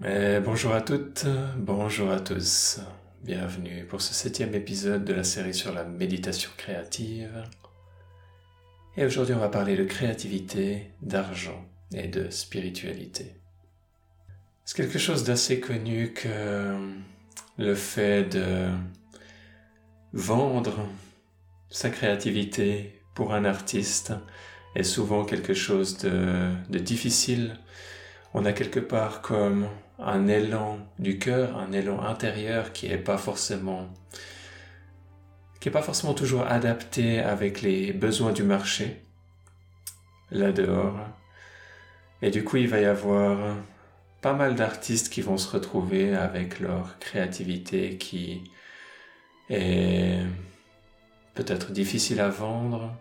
Eh, 0.00 0.40
bonjour 0.44 0.74
à 0.74 0.80
toutes, 0.80 1.26
bonjour 1.56 2.10
à 2.10 2.18
tous. 2.18 2.80
Bienvenue 3.22 3.84
pour 3.84 4.00
ce 4.00 4.12
septième 4.14 4.52
épisode 4.54 5.04
de 5.04 5.12
la 5.12 5.22
série 5.22 5.54
sur 5.54 5.72
la 5.72 5.84
méditation 5.84 6.50
créative. 6.56 7.44
Et 8.96 9.04
aujourd'hui, 9.04 9.34
on 9.34 9.38
va 9.38 9.48
parler 9.48 9.76
de 9.76 9.84
créativité, 9.84 10.90
d'argent 11.02 11.64
et 11.94 12.08
de 12.08 12.30
spiritualité. 12.30 13.36
C'est 14.64 14.76
quelque 14.76 14.98
chose 14.98 15.22
d'assez 15.22 15.60
connu 15.60 16.12
que 16.12 16.76
le 17.58 17.74
fait 17.76 18.24
de 18.24 18.70
vendre 20.12 20.88
sa 21.70 21.90
créativité 21.90 23.00
pour 23.14 23.34
un 23.34 23.44
artiste 23.44 24.14
est 24.74 24.82
souvent 24.82 25.24
quelque 25.24 25.54
chose 25.54 25.98
de 25.98 26.78
difficile. 26.78 27.56
On 28.34 28.44
a 28.44 28.52
quelque 28.52 28.80
part 28.80 29.22
comme 29.22 29.68
un 29.98 30.26
élan 30.26 30.78
du 30.98 31.18
cœur, 31.18 31.56
un 31.58 31.72
élan 31.72 32.02
intérieur 32.02 32.72
qui 32.72 32.86
est 32.86 32.98
pas 32.98 33.18
forcément 33.18 33.88
qui 35.60 35.70
pas 35.70 35.82
forcément 35.82 36.14
toujours 36.14 36.42
adapté 36.42 37.20
avec 37.20 37.62
les 37.62 37.92
besoins 37.92 38.32
du 38.32 38.42
marché 38.42 39.00
là 40.32 40.50
dehors. 40.50 40.98
Et 42.20 42.30
du 42.30 42.42
coup, 42.42 42.56
il 42.56 42.66
va 42.66 42.80
y 42.80 42.84
avoir 42.84 43.56
pas 44.22 44.32
mal 44.32 44.56
d'artistes 44.56 45.12
qui 45.12 45.20
vont 45.20 45.38
se 45.38 45.48
retrouver 45.48 46.16
avec 46.16 46.58
leur 46.58 46.98
créativité 46.98 47.96
qui 47.96 48.42
est 49.50 50.18
peut-être 51.34 51.70
difficile 51.70 52.20
à 52.20 52.28
vendre 52.28 52.96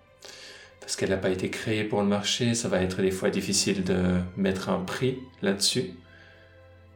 parce 0.81 0.95
qu'elle 0.95 1.11
n'a 1.11 1.17
pas 1.17 1.29
été 1.29 1.49
créée 1.49 1.85
pour 1.85 2.01
le 2.01 2.07
marché. 2.07 2.53
Ça 2.53 2.67
va 2.67 2.81
être 2.81 3.01
des 3.01 3.11
fois 3.11 3.29
difficile 3.29 3.83
de 3.83 4.19
mettre 4.35 4.69
un 4.69 4.79
prix 4.79 5.19
là-dessus. 5.41 5.93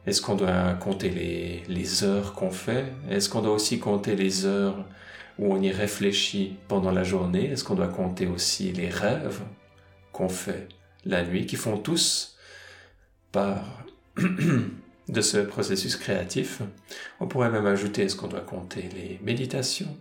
Est-ce 0.06 0.20
qu'on 0.20 0.36
doit 0.36 0.74
compter 0.74 1.64
les, 1.68 2.04
heures 2.04 2.34
qu'on 2.34 2.50
fait? 2.50 2.92
Est-ce 3.10 3.28
qu'on 3.28 3.42
doit 3.42 3.54
aussi 3.54 3.80
compter 3.80 4.14
les 4.14 4.44
heures 4.44 4.84
où 5.38 5.52
on 5.52 5.60
y 5.60 5.70
réfléchit 5.70 6.56
pendant 6.68 6.92
la 6.92 7.02
journée? 7.02 7.50
Est-ce 7.50 7.64
qu'on 7.64 7.74
doit 7.74 7.88
compter 7.88 8.26
aussi 8.26 8.72
les 8.72 8.88
rêves 8.88 9.40
qu'on 10.12 10.28
fait 10.28 10.68
la 11.04 11.24
nuit, 11.24 11.46
qui 11.46 11.56
font 11.56 11.78
tous 11.78 12.36
part 13.32 13.84
de 15.08 15.20
ce 15.20 15.38
processus 15.38 15.96
créatif? 15.96 16.62
On 17.18 17.26
pourrait 17.26 17.50
même 17.50 17.66
ajouter, 17.66 18.02
est-ce 18.02 18.14
qu'on 18.14 18.28
doit 18.28 18.40
compter 18.40 18.88
les 18.94 19.18
méditations 19.24 19.96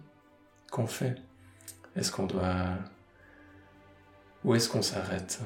qu'on 0.72 0.88
fait? 0.88 1.16
Est-ce 1.96 2.12
qu'on 2.12 2.28
doit... 2.28 2.78
Où 4.46 4.54
est-ce 4.54 4.70
qu'on 4.70 4.84
s'arrête? 4.84 5.42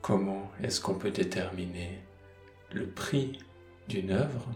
Comment 0.00 0.50
est-ce 0.62 0.80
qu'on 0.80 0.94
peut 0.94 1.10
déterminer 1.10 2.00
le 2.72 2.86
prix 2.86 3.40
d'une 3.88 4.10
œuvre? 4.10 4.48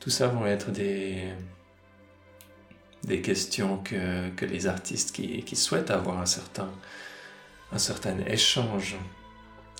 Tout 0.00 0.10
ça 0.10 0.26
vont 0.26 0.46
être 0.46 0.72
des, 0.72 1.32
des 3.04 3.22
questions 3.22 3.78
que, 3.78 4.30
que 4.30 4.44
les 4.44 4.66
artistes 4.66 5.14
qui, 5.14 5.44
qui, 5.44 5.54
souhaitent 5.54 5.92
avoir 5.92 6.18
un 6.18 6.26
certain, 6.26 6.72
un 7.70 7.78
certain 7.78 8.18
échange 8.26 8.96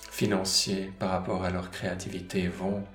financier 0.09 0.93
par 0.97 1.09
rapport 1.09 1.43
à 1.43 1.49
leur 1.49 1.71
créativité 1.71 2.47
vont 2.47 2.85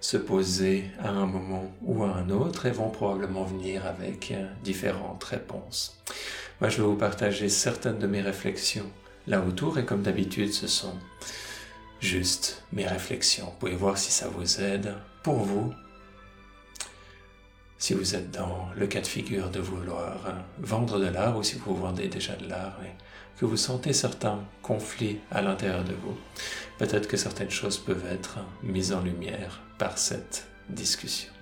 se 0.00 0.16
poser 0.16 0.84
à 1.00 1.10
un 1.10 1.26
moment 1.26 1.72
ou 1.82 2.04
à 2.04 2.14
un 2.14 2.30
autre 2.30 2.66
et 2.66 2.70
vont 2.70 2.90
probablement 2.90 3.44
venir 3.44 3.86
avec 3.86 4.32
différentes 4.62 5.24
réponses. 5.24 5.98
Moi, 6.60 6.70
je 6.70 6.78
vais 6.78 6.88
vous 6.88 6.96
partager 6.96 7.48
certaines 7.48 7.98
de 7.98 8.06
mes 8.06 8.20
réflexions 8.20 8.90
là 9.26 9.42
autour 9.46 9.78
et 9.78 9.84
comme 9.84 10.02
d'habitude 10.02 10.52
ce 10.52 10.66
sont 10.66 10.94
juste 12.00 12.64
mes 12.72 12.86
réflexions. 12.86 13.46
Vous 13.46 13.58
pouvez 13.58 13.76
voir 13.76 13.98
si 13.98 14.10
ça 14.10 14.28
vous 14.28 14.60
aide 14.60 14.94
pour 15.22 15.36
vous. 15.36 15.72
Si 17.78 17.94
vous 17.94 18.16
êtes 18.16 18.32
dans 18.32 18.68
le 18.76 18.88
cas 18.88 19.00
de 19.00 19.06
figure 19.06 19.50
de 19.50 19.60
vouloir 19.60 20.34
vendre 20.58 20.98
de 20.98 21.06
l'art 21.06 21.38
ou 21.38 21.44
si 21.44 21.56
vous 21.56 21.76
vendez 21.76 22.08
déjà 22.08 22.34
de 22.34 22.48
l'art 22.48 22.76
et 22.84 22.90
que 23.38 23.44
vous 23.44 23.56
sentez 23.56 23.92
certains 23.92 24.40
conflits 24.62 25.20
à 25.30 25.42
l'intérieur 25.42 25.84
de 25.84 25.92
vous, 25.92 26.16
peut-être 26.78 27.06
que 27.06 27.16
certaines 27.16 27.50
choses 27.50 27.78
peuvent 27.78 28.06
être 28.10 28.38
mises 28.64 28.92
en 28.92 29.00
lumière 29.00 29.60
par 29.78 29.96
cette 29.96 30.48
discussion. 30.68 31.32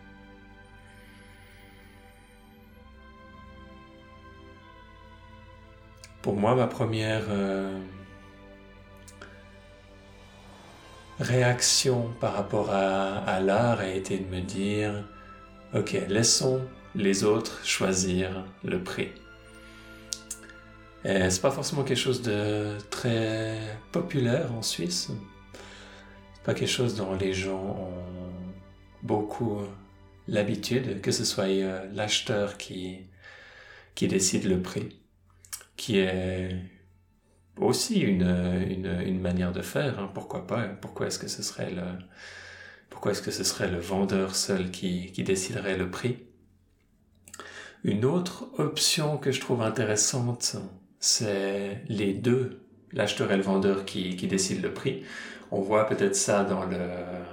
Pour 6.20 6.36
moi, 6.36 6.54
ma 6.54 6.66
première 6.66 7.24
euh, 7.28 7.80
réaction 11.18 12.10
par 12.20 12.34
rapport 12.34 12.70
à, 12.70 13.40
l'art 13.40 13.80
a 13.80 13.88
été 13.88 14.18
de 14.18 14.26
me 14.26 14.40
dire, 14.40 15.04
ok, 15.76 15.92
laissons 16.08 16.60
les 16.94 17.24
autres 17.24 17.64
choisir 17.64 18.44
le 18.64 18.82
prix. 18.82 19.08
Et 21.04 21.30
c'est 21.30 21.40
pas 21.40 21.50
forcément 21.50 21.84
quelque 21.84 21.98
chose 21.98 22.22
de 22.22 22.76
très 22.90 23.58
populaire 23.92 24.52
en 24.52 24.62
Suisse. 24.62 25.10
C'est 26.34 26.42
pas 26.42 26.54
quelque 26.54 26.68
chose 26.68 26.96
dont 26.96 27.14
les 27.14 27.32
gens 27.32 27.62
ont 27.62 28.32
beaucoup 29.02 29.60
l'habitude, 30.26 31.00
que 31.00 31.12
ce 31.12 31.24
soit 31.24 31.44
euh, 31.44 31.86
l'acheteur 31.92 32.56
qui, 32.56 33.00
qui 33.94 34.08
décide 34.08 34.44
le 34.44 34.60
prix 34.60 35.00
qui 35.76 35.98
est 35.98 36.56
aussi 37.58 38.00
une, 38.00 38.22
une, 38.22 39.00
une 39.06 39.20
manière 39.20 39.52
de 39.52 39.62
faire. 39.62 39.98
Hein. 39.98 40.10
Pourquoi 40.14 40.46
pas? 40.46 40.62
Pourquoi 40.80 41.06
est-ce 41.06 41.18
que 41.18 41.28
ce 41.28 41.42
serait 41.42 41.70
le 41.70 41.82
pourquoi 42.90 43.12
est-ce 43.12 43.22
que 43.22 43.30
ce 43.30 43.44
serait 43.44 43.70
le 43.70 43.78
vendeur 43.78 44.34
seul 44.34 44.70
qui, 44.70 45.12
qui 45.12 45.22
déciderait 45.22 45.76
le 45.76 45.90
prix? 45.90 46.18
Une 47.84 48.04
autre 48.04 48.48
option 48.58 49.18
que 49.18 49.30
je 49.32 49.40
trouve 49.40 49.62
intéressante, 49.62 50.56
c'est 50.98 51.82
les 51.88 52.14
deux, 52.14 52.62
l'acheteur 52.92 53.30
et 53.32 53.36
le 53.36 53.42
vendeur 53.42 53.84
qui, 53.84 54.16
qui 54.16 54.26
décident 54.26 54.62
le 54.62 54.74
prix. 54.74 55.04
On 55.50 55.60
voit 55.60 55.86
peut-être 55.86 56.16
ça 56.16 56.42
dans 56.42 56.64
le 56.64 56.78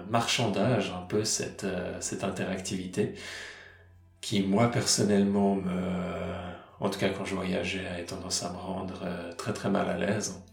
marchandage, 0.09 0.94
un 0.96 1.06
peu 1.06 1.24
cette, 1.24 1.66
cette 2.00 2.24
interactivité, 2.24 3.13
qui 4.22 4.44
moi 4.44 4.69
personnellement 4.69 5.56
me 5.56 5.72
en 6.84 6.90
tout 6.90 7.00
cas 7.00 7.09
quand 7.09 7.25
je 7.25 7.34
voyageais, 7.34 7.88
avait 7.88 8.03
tendance 8.06 8.44
à 8.44 8.52
me 8.52 8.58
rendre 8.58 9.02
euh, 9.03 9.31
très 9.34 9.53
très 9.53 9.69
mal 9.69 9.90
à 9.90 9.97
l'aise. 9.97 10.44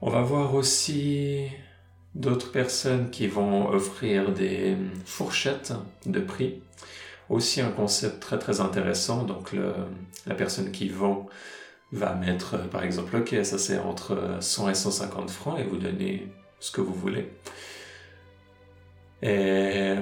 On 0.00 0.10
va 0.10 0.22
voir 0.22 0.54
aussi 0.54 1.48
d'autres 2.14 2.52
personnes 2.52 3.10
qui 3.10 3.26
vont 3.26 3.68
offrir 3.68 4.32
des 4.32 4.76
fourchettes 5.04 5.72
de 6.06 6.20
prix 6.20 6.62
aussi 7.28 7.60
un 7.60 7.70
concept 7.70 8.20
très 8.20 8.38
très 8.38 8.60
intéressant. 8.60 9.24
Donc 9.24 9.54
la 10.26 10.34
personne 10.34 10.70
qui 10.70 10.88
vend 10.88 11.26
va 11.92 12.14
mettre 12.14 12.54
euh, 12.54 12.66
par 12.66 12.84
exemple 12.84 13.16
ok 13.16 13.34
ça 13.44 13.56
c'est 13.56 13.78
entre 13.78 14.36
100 14.40 14.68
et 14.68 14.74
150 14.74 15.30
francs 15.30 15.58
et 15.58 15.64
vous 15.64 15.78
donnez 15.78 16.28
ce 16.60 16.70
que 16.70 16.80
vous 16.80 16.92
voulez. 16.92 17.30
Et 19.22 19.94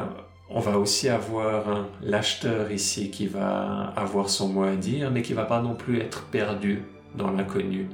on 0.50 0.60
va 0.60 0.78
aussi 0.78 1.08
avoir 1.08 1.86
l'acheteur 2.02 2.70
ici 2.70 3.10
qui 3.10 3.26
va 3.26 3.92
avoir 3.96 4.28
son 4.28 4.48
mot 4.48 4.64
à 4.64 4.76
dire 4.76 5.10
mais 5.10 5.22
qui 5.22 5.32
va 5.32 5.44
pas 5.44 5.62
non 5.62 5.74
plus 5.74 6.00
être 6.00 6.24
perdu 6.26 6.82
dans 7.14 7.30
l'inconnu 7.30 7.88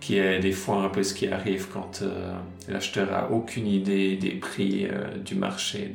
qui 0.00 0.18
est 0.18 0.38
des 0.40 0.52
fois 0.52 0.82
un 0.82 0.88
peu 0.88 1.02
ce 1.02 1.14
qui 1.14 1.28
arrive 1.28 1.68
quand 1.72 2.02
euh, 2.02 2.34
l'acheteur 2.68 3.12
a 3.12 3.30
aucune 3.30 3.66
idée 3.66 4.16
des 4.16 4.32
prix 4.32 4.86
euh, 4.86 5.16
du 5.18 5.34
marché 5.34 5.92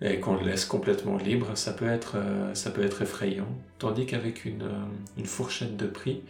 et 0.00 0.18
qu'on 0.18 0.34
le 0.34 0.44
laisse 0.44 0.64
complètement 0.64 1.16
libre, 1.16 1.56
ça 1.56 1.72
peut 1.72 1.88
être, 1.88 2.16
euh, 2.16 2.54
ça 2.54 2.72
peut 2.72 2.82
être 2.82 3.02
effrayant. 3.02 3.46
Tandis 3.78 4.04
qu'avec 4.06 4.44
une, 4.44 4.68
fourchette 5.24 5.76
de 5.76 5.86
prix, 5.86 6.22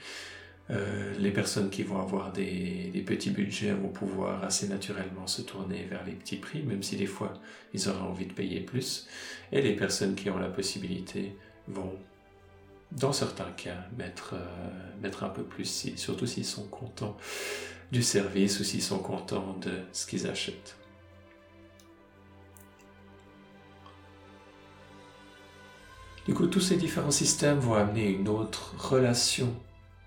les 1.18 1.30
personnes 1.30 1.68
qui 1.68 1.82
vont 1.82 2.00
avoir 2.00 2.32
des, 2.32 3.04
petits 3.06 3.30
budgets 3.30 3.72
vont 3.72 3.88
pouvoir 3.88 4.42
assez 4.42 4.68
naturellement 4.68 5.26
se 5.26 5.42
tourner 5.42 5.86
vers 5.90 6.02
les 6.06 6.12
petits 6.12 6.36
prix, 6.36 6.62
même 6.62 6.82
si 6.82 6.96
des 6.96 7.06
fois 7.06 7.34
ils 7.74 7.90
auraient 7.90 8.00
envie 8.00 8.24
de 8.24 8.32
payer 8.32 8.60
plus. 8.60 9.06
Et 9.52 9.60
les 9.60 9.76
personnes 9.76 10.14
qui 10.14 10.30
ont 10.30 10.38
la 10.38 10.48
possibilité 10.48 11.36
vont, 11.68 11.98
dans 12.96 13.12
certains 13.12 13.50
cas, 13.56 13.76
mettre, 13.96 14.34
mettre 15.00 15.24
un 15.24 15.28
peu 15.28 15.42
plus, 15.42 15.94
surtout 15.96 16.26
s'ils 16.26 16.44
sont 16.44 16.66
contents 16.68 17.16
du 17.90 18.02
service 18.02 18.60
ou 18.60 18.64
s'ils 18.64 18.82
sont 18.82 18.98
contents 18.98 19.56
de 19.60 19.72
ce 19.92 20.06
qu'ils 20.06 20.26
achètent. 20.26 20.76
Du 26.26 26.32
Du 26.32 26.38
coup, 26.38 26.46
tous 26.46 26.60
ces 26.60 26.76
différents 26.76 27.10
systèmes 27.10 27.58
vont 27.58 27.74
amener 27.74 28.08
une 28.08 28.28
autre 28.28 28.74
relation 28.78 29.52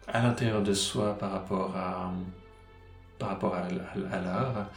à 0.07 0.23
l'intérieur 0.23 0.63
de 0.63 0.73
soi 0.73 1.17
par 1.17 1.31
rapport 1.31 1.75
à, 1.75 2.11
par 3.19 3.29
rapport 3.29 3.53
à, 3.53 3.67
l'art, 4.21 4.69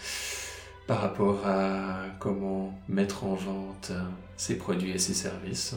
par 0.86 1.00
rapport 1.00 1.46
à 1.46 2.00
comment 2.18 2.78
mettre 2.88 3.24
en 3.24 3.34
vente 3.34 3.92
ses 4.36 4.58
produits 4.58 4.90
et 4.90 4.98
ses 4.98 5.14
services. 5.14 5.74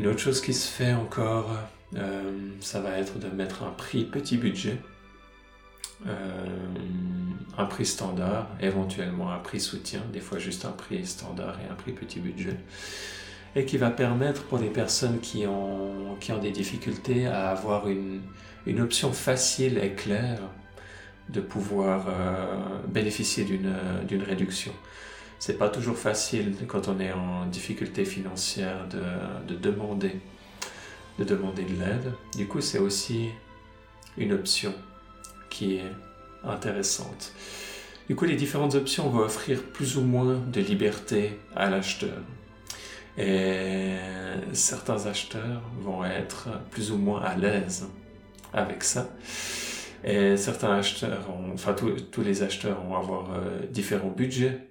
Une 0.00 0.06
autre 0.06 0.18
chose 0.20 0.40
qui 0.40 0.54
se 0.54 0.66
fait 0.66 0.94
encore, 0.94 1.50
euh, 1.94 2.22
ça 2.60 2.80
va 2.80 2.96
être 2.96 3.18
de 3.18 3.28
mettre 3.28 3.64
un 3.64 3.70
prix 3.70 4.04
petit 4.04 4.38
budget, 4.38 4.78
euh, 6.06 6.46
un 7.58 7.66
prix 7.66 7.84
standard, 7.84 8.48
éventuellement 8.62 9.30
un 9.30 9.40
prix 9.40 9.60
soutien, 9.60 10.00
des 10.10 10.20
fois 10.20 10.38
juste 10.38 10.64
un 10.64 10.70
prix 10.70 11.04
standard 11.04 11.58
et 11.60 11.70
un 11.70 11.74
prix 11.74 11.92
petit 11.92 12.18
budget, 12.18 12.56
et 13.54 13.66
qui 13.66 13.76
va 13.76 13.90
permettre 13.90 14.44
pour 14.44 14.56
les 14.56 14.70
personnes 14.70 15.20
qui 15.20 15.46
ont, 15.46 16.16
qui 16.18 16.32
ont 16.32 16.38
des 16.38 16.50
difficultés 16.50 17.26
à 17.26 17.50
avoir 17.50 17.86
une, 17.86 18.22
une 18.64 18.80
option 18.80 19.12
facile 19.12 19.76
et 19.76 19.92
claire 19.92 20.40
de 21.28 21.42
pouvoir 21.42 22.06
euh, 22.08 22.46
bénéficier 22.88 23.44
d'une 23.44 24.22
réduction. 24.22 24.72
C'est 25.40 25.58
pas 25.58 25.70
toujours 25.70 25.96
facile 25.96 26.54
quand 26.68 26.88
on 26.88 27.00
est 27.00 27.12
en 27.12 27.46
difficulté 27.46 28.04
financière 28.04 28.86
de, 28.88 29.02
de 29.52 29.58
demander 29.58 30.20
de 31.18 31.24
demander 31.24 31.64
de 31.64 31.80
l'aide. 31.80 32.12
Du 32.36 32.46
coup, 32.46 32.60
c'est 32.60 32.78
aussi 32.78 33.30
une 34.16 34.32
option 34.32 34.74
qui 35.48 35.76
est 35.76 35.92
intéressante. 36.44 37.32
Du 38.08 38.16
coup, 38.16 38.24
les 38.24 38.36
différentes 38.36 38.74
options 38.74 39.08
vont 39.08 39.20
offrir 39.20 39.62
plus 39.62 39.96
ou 39.96 40.02
moins 40.02 40.36
de 40.52 40.60
liberté 40.60 41.38
à 41.54 41.70
l'acheteur. 41.70 42.18
Et 43.16 43.96
certains 44.52 45.06
acheteurs 45.06 45.62
vont 45.80 46.04
être 46.04 46.48
plus 46.70 46.90
ou 46.92 46.96
moins 46.96 47.22
à 47.22 47.36
l'aise 47.36 47.86
avec 48.52 48.82
ça. 48.82 49.10
Et 50.04 50.36
certains 50.36 50.72
acheteurs, 50.72 51.28
enfin 51.52 51.74
tous 51.74 52.22
les 52.22 52.42
acheteurs 52.42 52.80
vont 52.82 52.96
avoir 52.96 53.32
euh, 53.32 53.66
différents 53.70 54.10
budgets 54.10 54.69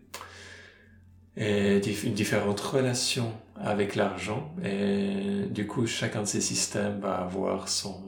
et 1.38 1.80
différentes 1.80 2.60
relations 2.60 3.34
avec 3.56 3.96
l'argent. 3.96 4.54
Et 4.64 5.46
du 5.50 5.68
coup, 5.68 5.86
chacun 5.88 6.22
de 6.22 6.28
ces 6.28 6.42
systèmes 6.42 7.00
va 7.00 7.16
avoir 7.16 7.70
son, 7.70 8.02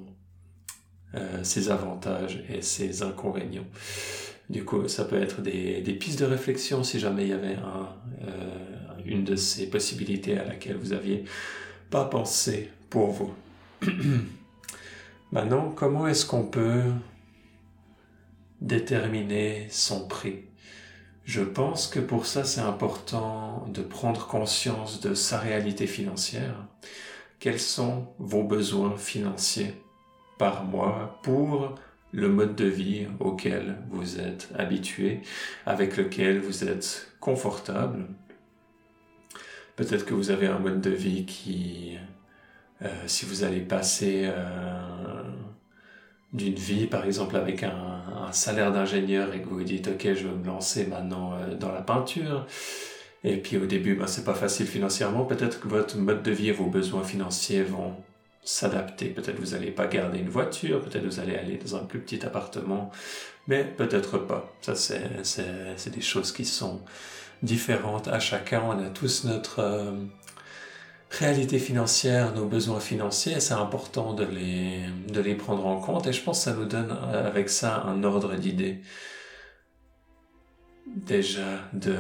euh, 1.16 1.44
ses 1.44 1.70
avantages 1.70 2.44
et 2.50 2.62
ses 2.62 3.04
inconvénients. 3.04 3.68
Du 4.50 4.66
coup, 4.66 4.88
ça 4.88 5.06
peut 5.06 5.22
être 5.22 5.42
des, 5.42 5.82
des 5.82 5.94
pistes 5.94 6.20
de 6.20 6.26
réflexion 6.26 6.84
si 6.84 7.00
jamais 7.00 7.24
il 7.24 7.30
y 7.30 7.34
avait 7.34 7.58
euh, 7.58 9.02
une 9.06 9.24
de 9.24 9.36
ces 9.36 9.70
possibilités 9.70 10.38
à 10.38 10.44
laquelle 10.44 10.76
vous 10.76 10.94
aviez 10.94 11.24
pas 11.90 12.06
pensé 12.06 12.70
pour 12.90 13.12
vous. 13.12 13.34
Maintenant, 15.32 15.72
comment 15.72 16.08
est-ce 16.08 16.26
qu'on 16.26 16.44
peut 16.44 16.84
déterminer 18.60 19.68
son 19.70 20.08
prix? 20.08 20.51
Je 21.24 21.42
pense 21.42 21.88
que 21.88 22.00
pour 22.00 22.26
ça, 22.26 22.44
c'est 22.44 22.62
important 22.62 23.66
de 23.74 23.82
prendre 23.82 24.28
conscience 24.28 25.00
de 25.02 25.14
sa 25.14 25.40
réalité 25.40 25.88
financière. 25.88 26.56
Quels 27.40 27.60
sont 27.60 28.08
vos 28.20 28.44
besoins 28.44 28.98
financiers 28.98 29.74
par 30.38 30.64
mois 30.64 31.20
pour 31.24 31.76
le 32.12 32.28
mode 32.28 32.56
de 32.56 32.66
vie 32.66 33.08
auquel 33.20 33.78
vous 33.90 34.20
êtes 34.20 34.50
habitué, 34.58 35.22
avec 35.66 35.98
lequel 35.98 36.40
vous 36.40 36.64
êtes 36.64 37.12
confortable? 37.20 38.08
Peut-être 39.76 40.06
que 40.06 40.14
vous 40.14 40.32
avez 40.32 40.48
un 40.48 40.60
mode 40.60 40.82
de 40.82 40.90
vie 40.90 41.26
qui 41.26 41.98
euh, 42.84 42.88
si 43.06 43.26
vous 43.26 43.44
allez 43.44 43.60
passer 43.60 44.24
euh, 44.26 45.24
d'une 46.34 46.56
vie, 46.56 46.88
par 46.88 47.06
exemple, 47.06 47.36
avec 47.36 47.64
un, 47.64 48.00
salaire 48.32 48.72
d'ingénieur 48.72 49.34
et 49.34 49.42
que 49.42 49.50
vous 49.50 49.58
vous 49.58 49.64
dites, 49.64 49.90
OK, 49.90 50.04
je 50.04 50.26
vais 50.26 50.34
me 50.34 50.46
lancer 50.46 50.86
maintenant 50.86 51.34
euh, 51.34 51.56
dans 51.56 51.72
la 51.72 51.82
peinture, 51.82 52.46
et 53.26 53.36
puis 53.36 53.58
au 53.58 53.66
début, 53.66 53.96
ben, 53.96 54.08
c'est 54.08 54.24
pas 54.24 54.34
facile 54.34 54.68
financièrement, 54.68 55.26
peut-être 55.26 55.60
que 55.60 55.68
votre 55.68 55.98
mode 55.98 56.24
de 56.24 56.32
vie 56.32 56.48
et 56.48 56.54
vos 56.54 56.68
besoins 56.68 57.04
financiers 57.04 57.64
vont 57.64 57.94
s'adapter. 58.44 59.08
Peut-être 59.08 59.38
vous 59.38 59.52
n'allez 59.52 59.72
pas 59.72 59.88
garder 59.88 60.20
une 60.20 60.30
voiture, 60.30 60.82
peut-être 60.82 61.06
vous 61.06 61.20
allez 61.20 61.36
aller 61.36 61.58
dans 61.58 61.76
un 61.76 61.84
plus 61.84 62.00
petit 62.00 62.26
appartement, 62.26 62.90
mais 63.48 63.66
peut-être 63.66 64.18
pas. 64.18 64.52
Ça, 64.62 64.76
c'est 64.76 65.90
des 65.90 66.02
choses 66.02 66.32
qui 66.32 66.46
sont 66.46 66.82
différentes 67.44 68.08
à 68.08 68.20
chacun. 68.20 68.64
On 68.66 68.80
a 68.80 68.90
tous 68.90 69.26
notre 69.26 69.94
réalité 71.12 71.60
financière, 71.60 72.34
nos 72.34 72.48
besoins 72.48 72.80
financiers, 72.80 73.40
c'est 73.40 73.54
important 73.54 74.14
de 74.14 74.24
les, 74.24 74.86
de 75.10 75.22
les 75.22 75.36
prendre 75.36 75.66
en 75.68 75.80
compte 75.80 76.08
et 76.08 76.14
je 76.14 76.24
pense 76.24 76.40
que 76.40 76.52
ça 76.52 76.54
nous 76.56 76.66
donne 76.66 76.92
avec 76.92 77.50
ça 77.50 77.84
un 77.84 78.04
ordre 78.04 78.36
d'idées. 78.36 78.82
Déjà 80.88 81.70
de, 81.74 81.96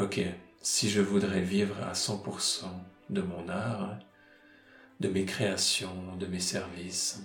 ok, 0.00 0.20
si 0.60 0.90
je 0.90 1.00
voudrais 1.00 1.40
vivre 1.40 1.76
à 1.82 1.94
100% 1.94 2.64
de 3.10 3.22
mon 3.22 3.48
art, 3.48 3.98
de 5.00 5.08
mes 5.08 5.24
créations, 5.24 6.16
de 6.18 6.26
mes 6.26 6.40
services, 6.40 7.22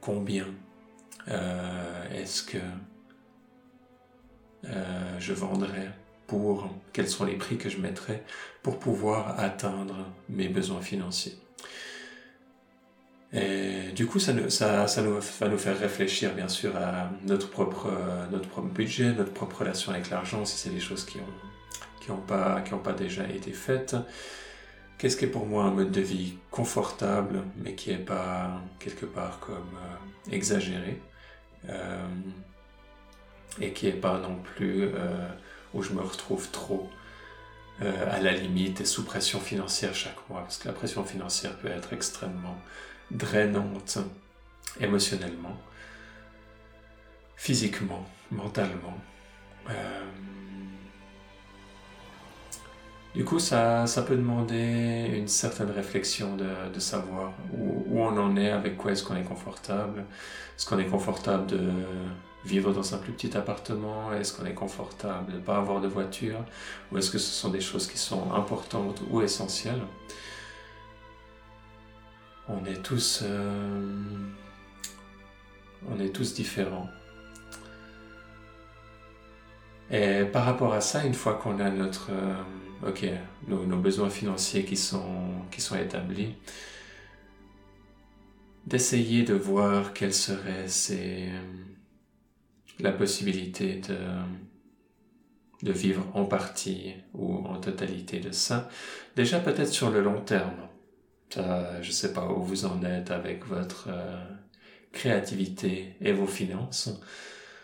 combien 0.00 0.46
euh, 1.28 2.10
est-ce 2.10 2.42
que 2.42 2.58
euh, 4.64 5.18
je 5.18 5.32
vendrais 5.32 5.90
pour 6.26 6.70
quels 6.92 7.08
sont 7.08 7.24
les 7.24 7.36
prix 7.36 7.58
que 7.58 7.68
je 7.68 7.78
mettrais 7.78 8.24
pour 8.62 8.78
pouvoir 8.78 9.38
atteindre 9.38 9.96
mes 10.28 10.48
besoins 10.48 10.80
financiers. 10.82 11.36
Et 13.32 13.92
du 13.94 14.06
coup, 14.06 14.18
ça, 14.18 14.32
va 14.32 15.48
nous 15.48 15.58
faire 15.58 15.78
réfléchir 15.78 16.34
bien 16.34 16.48
sûr 16.48 16.76
à 16.76 17.10
notre 17.24 17.48
propre, 17.48 17.88
budget, 18.74 19.12
notre 19.12 19.32
propre 19.32 19.60
relation 19.60 19.92
avec 19.92 20.10
l'argent, 20.10 20.44
si 20.44 20.56
c'est 20.56 20.70
des 20.70 20.80
choses 20.80 21.04
qui 21.04 21.18
n'ont 22.08 22.16
pas 22.18 22.92
déjà 22.92 23.28
été 23.28 23.52
faites. 23.52 23.96
Qu'est-ce 25.00 25.16
qui 25.16 25.24
est 25.24 25.28
pour 25.28 25.46
moi 25.46 25.64
un 25.64 25.70
mode 25.70 25.92
de 25.92 26.02
vie 26.02 26.34
confortable, 26.50 27.42
mais 27.56 27.74
qui 27.74 27.88
n'est 27.88 27.96
pas 27.96 28.60
quelque 28.78 29.06
part 29.06 29.40
comme 29.40 29.54
euh, 29.56 30.30
exagéré, 30.30 31.00
euh, 31.70 32.06
et 33.62 33.72
qui 33.72 33.86
n'est 33.86 33.92
pas 33.92 34.18
non 34.18 34.36
plus 34.36 34.82
euh, 34.82 35.26
où 35.72 35.82
je 35.82 35.94
me 35.94 36.02
retrouve 36.02 36.50
trop 36.50 36.90
euh, 37.82 38.14
à 38.14 38.20
la 38.20 38.32
limite 38.32 38.80
et 38.80 38.84
sous 38.84 39.04
pression 39.04 39.40
financière 39.40 39.94
chaque 39.94 40.28
mois, 40.28 40.42
parce 40.42 40.58
que 40.58 40.68
la 40.68 40.74
pression 40.74 41.02
financière 41.04 41.56
peut 41.56 41.68
être 41.68 41.92
extrêmement 41.92 42.58
drainante 43.10 43.98
émotionnellement, 44.80 45.56
physiquement, 47.36 48.06
mentalement. 48.30 48.98
Euh, 49.70 50.04
du 53.14 53.24
coup, 53.24 53.38
ça, 53.38 53.86
ça 53.86 54.02
peut 54.02 54.16
demander 54.16 55.10
une 55.14 55.28
certaine 55.28 55.70
réflexion 55.70 56.36
de, 56.36 56.78
savoir 56.78 57.32
où, 57.52 57.84
où, 57.88 58.00
on 58.02 58.16
en 58.18 58.36
est, 58.36 58.50
avec 58.50 58.76
quoi 58.76 58.92
est-ce 58.92 59.02
qu'on 59.02 59.16
est 59.16 59.24
confortable. 59.24 60.00
Est-ce 60.00 60.66
qu'on 60.66 60.78
est 60.78 60.86
confortable 60.86 61.46
de 61.46 61.72
vivre 62.44 62.72
dans 62.72 62.94
un 62.94 62.98
plus 62.98 63.12
petit 63.12 63.36
appartement 63.36 64.12
Est-ce 64.12 64.32
qu'on 64.32 64.46
est 64.46 64.54
confortable 64.54 65.34
ne 65.34 65.38
pas 65.38 65.56
avoir 65.56 65.80
de 65.80 65.88
voiture 65.88 66.44
Ou 66.90 66.98
est-ce 66.98 67.10
que 67.10 67.18
ce 67.18 67.32
sont 67.32 67.50
des 67.50 67.60
choses 67.60 67.86
qui 67.86 67.98
sont 67.98 68.32
importantes 68.32 69.02
ou 69.10 69.22
essentielles? 69.22 69.82
On 72.48 72.64
est 72.64 72.82
tous... 72.82 73.20
Euh, 73.22 73.80
on 75.88 75.98
est 75.98 76.10
tous 76.10 76.34
différents. 76.34 76.88
Et 79.90 80.24
par 80.24 80.44
rapport 80.44 80.72
à 80.74 80.80
ça, 80.80 81.04
une 81.04 81.14
fois 81.14 81.34
qu'on 81.34 81.58
a 81.58 81.70
notre... 81.70 82.10
Euh, 82.10 82.34
ok, 82.88 83.06
nos, 83.48 83.76
besoins 83.76 84.10
financiers 84.10 84.64
qui 84.64 84.76
sont, 84.76 85.44
qui 85.50 85.60
sont 85.60 85.76
établis, 85.76 86.34
d'essayer 88.66 89.22
de 89.22 89.34
voir 89.34 89.92
quelles 89.92 90.14
seraient 90.14 90.68
ces 90.68 91.28
la 92.82 92.92
possibilité 92.92 93.80
de, 93.88 93.96
de 95.62 95.72
vivre 95.72 96.06
en 96.14 96.24
partie 96.24 96.94
ou 97.14 97.46
en 97.46 97.58
totalité 97.60 98.20
de 98.20 98.32
ça. 98.32 98.68
Déjà 99.16 99.40
peut-être 99.40 99.68
sur 99.72 99.90
le 99.90 100.00
long 100.00 100.20
terme. 100.20 100.68
je 101.36 101.86
ne 101.86 101.92
sais 101.92 102.12
pas 102.12 102.26
où 102.26 102.42
vous 102.42 102.64
en 102.64 102.82
êtes 102.82 103.10
avec 103.10 103.46
votre 103.46 103.88
euh, 103.88 104.24
créativité 104.92 105.94
et 106.00 106.12
vos 106.12 106.26
finances, 106.26 106.90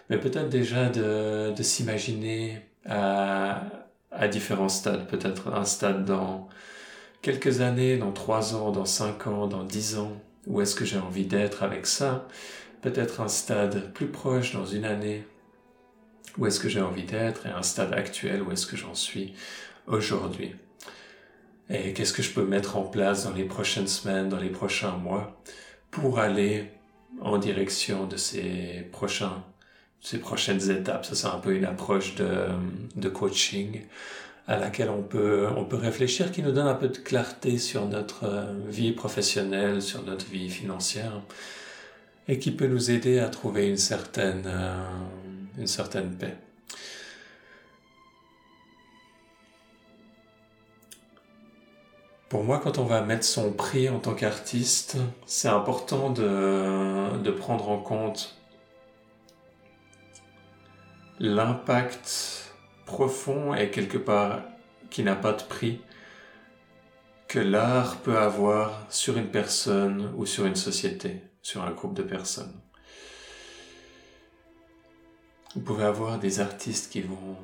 mais 0.08 0.18
peut-être 0.18 0.48
déjà 0.48 0.88
de, 0.88 1.52
de 1.56 1.62
s'imaginer 1.62 2.60
à, 2.84 3.62
à 4.10 4.28
différents 4.28 4.68
stades, 4.68 5.08
peut-être 5.08 5.48
un 5.52 5.64
stade 5.64 6.04
dans 6.04 6.48
quelques 7.22 7.60
années, 7.60 7.96
dans 7.98 8.12
trois 8.12 8.54
ans, 8.54 8.70
dans 8.70 8.84
cinq 8.84 9.26
ans, 9.26 9.48
dans 9.48 9.64
dix 9.64 9.98
ans, 9.98 10.12
où 10.46 10.60
est-ce 10.60 10.76
que 10.76 10.84
j'ai 10.84 10.98
envie 10.98 11.26
d'être 11.26 11.62
avec 11.64 11.86
ça? 11.86 12.28
Peut-être 12.82 13.20
un 13.20 13.28
stade 13.28 13.92
plus 13.92 14.06
proche 14.06 14.52
dans 14.52 14.66
une 14.66 14.84
année, 14.84 15.24
où 16.38 16.46
est-ce 16.46 16.60
que 16.60 16.68
j'ai 16.68 16.80
envie 16.80 17.04
d'être, 17.04 17.46
et 17.46 17.50
un 17.50 17.62
stade 17.62 17.92
actuel, 17.92 18.42
où 18.42 18.52
est-ce 18.52 18.66
que 18.66 18.76
j'en 18.76 18.94
suis 18.94 19.34
aujourd'hui. 19.86 20.54
Et 21.70 21.92
qu'est-ce 21.92 22.12
que 22.12 22.22
je 22.22 22.30
peux 22.30 22.44
mettre 22.44 22.76
en 22.76 22.82
place 22.82 23.24
dans 23.24 23.32
les 23.32 23.44
prochaines 23.44 23.88
semaines, 23.88 24.28
dans 24.28 24.38
les 24.38 24.50
prochains 24.50 24.96
mois, 24.96 25.40
pour 25.90 26.18
aller 26.18 26.70
en 27.20 27.38
direction 27.38 28.06
de 28.06 28.16
ces 28.16 28.86
prochains, 28.92 29.42
ces 30.00 30.18
prochaines 30.18 30.70
étapes? 30.70 31.06
Ça, 31.06 31.14
c'est 31.14 31.26
un 31.26 31.38
peu 31.38 31.54
une 31.54 31.64
approche 31.64 32.14
de, 32.14 32.46
de 32.94 33.08
coaching 33.08 33.82
à 34.46 34.56
laquelle 34.56 34.90
on 34.90 35.02
peut, 35.02 35.48
on 35.56 35.64
peut 35.64 35.76
réfléchir, 35.76 36.30
qui 36.30 36.42
nous 36.42 36.52
donne 36.52 36.68
un 36.68 36.74
peu 36.74 36.88
de 36.88 36.98
clarté 36.98 37.58
sur 37.58 37.86
notre 37.86 38.24
euh, 38.24 38.54
vie 38.68 38.92
professionnelle, 38.92 39.82
sur 39.82 40.04
notre 40.04 40.26
vie 40.26 40.48
financière, 40.48 41.20
et 42.28 42.38
qui 42.38 42.50
peut 42.50 42.66
nous 42.66 42.90
aider 42.90 43.18
à 43.18 43.28
trouver 43.28 43.68
une 43.68 43.76
certaine, 43.76 44.44
euh, 44.46 44.88
une 45.58 45.66
certaine 45.66 46.16
paix. 46.16 46.36
Pour 52.28 52.42
moi, 52.42 52.58
quand 52.58 52.78
on 52.78 52.84
va 52.84 53.02
mettre 53.02 53.24
son 53.24 53.52
prix 53.52 53.88
en 53.88 54.00
tant 54.00 54.14
qu'artiste, 54.14 54.96
c'est 55.26 55.48
important 55.48 56.10
de 56.10 57.30
prendre 57.30 57.70
en 57.70 57.78
compte 57.78 58.36
l'impact 61.18 62.52
profond 62.84 63.54
et 63.54 63.70
quelque 63.70 63.98
part 63.98 64.42
qui 64.90 65.02
n'a 65.02 65.16
pas 65.16 65.32
de 65.32 65.42
prix 65.42 65.80
que 67.28 67.38
l'art 67.38 67.96
peut 67.98 68.18
avoir 68.18 68.86
sur 68.88 69.16
une 69.16 69.28
personne 69.28 70.12
ou 70.16 70.26
sur 70.26 70.46
une 70.46 70.54
société, 70.54 71.22
sur 71.46 71.62
un 71.62 71.70
groupe 71.70 71.94
de 71.94 72.02
personnes. 72.02 72.60
Vous 75.54 75.60
pouvez 75.60 75.84
avoir 75.84 76.18
des 76.18 76.40
artistes 76.40 76.90
qui 76.90 77.02
vont 77.02 77.36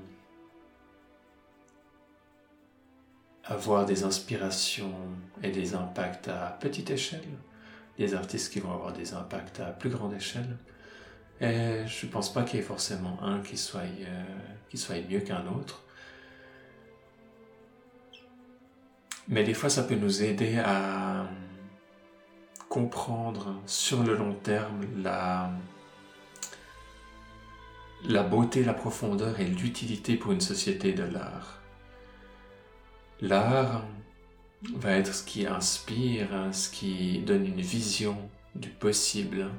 avoir 3.44 3.86
des 3.86 4.02
inspirations 4.02 4.92
et 5.44 5.52
des 5.52 5.76
impacts 5.76 6.26
à 6.26 6.58
petite 6.58 6.90
échelle, 6.90 7.28
des 7.96 8.12
artistes 8.14 8.52
qui 8.52 8.58
vont 8.58 8.72
avoir 8.72 8.92
des 8.92 9.14
impacts 9.14 9.60
à 9.60 9.66
plus 9.66 9.90
grande 9.90 10.14
échelle, 10.14 10.56
et 11.40 11.86
je 11.86 12.06
pense 12.06 12.32
pas 12.32 12.42
qu'il 12.42 12.58
y 12.58 12.62
ait 12.62 12.66
forcément 12.66 13.22
un 13.22 13.40
qui 13.40 13.56
soit, 13.56 13.82
euh, 13.82 14.24
qui 14.68 14.78
soit 14.78 15.00
mieux 15.08 15.20
qu'un 15.20 15.46
autre. 15.46 15.84
Mais 19.28 19.44
des 19.44 19.54
fois, 19.54 19.70
ça 19.70 19.84
peut 19.84 19.94
nous 19.94 20.24
aider 20.24 20.58
à 20.58 21.28
comprendre 22.72 23.54
sur 23.66 24.02
le 24.02 24.16
long 24.16 24.32
terme 24.32 24.86
la, 25.02 25.50
la 28.06 28.22
beauté, 28.22 28.64
la 28.64 28.72
profondeur 28.72 29.38
et 29.40 29.44
l'utilité 29.44 30.16
pour 30.16 30.32
une 30.32 30.40
société 30.40 30.94
de 30.94 31.02
l'art. 31.02 31.60
L'art 33.20 33.84
va 34.74 34.92
être 34.92 35.14
ce 35.14 35.22
qui 35.22 35.46
inspire, 35.46 36.30
ce 36.50 36.70
qui 36.70 37.18
donne 37.18 37.44
une 37.44 37.60
vision 37.60 38.16
du 38.54 38.70
possible, 38.70 39.50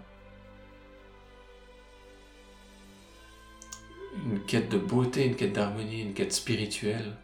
une 4.26 4.44
quête 4.48 4.70
de 4.70 4.80
beauté, 4.80 5.28
une 5.28 5.36
quête 5.36 5.54
d'harmonie, 5.54 6.02
une 6.02 6.16
quête 6.16 6.34
spirituelle, 6.34 7.16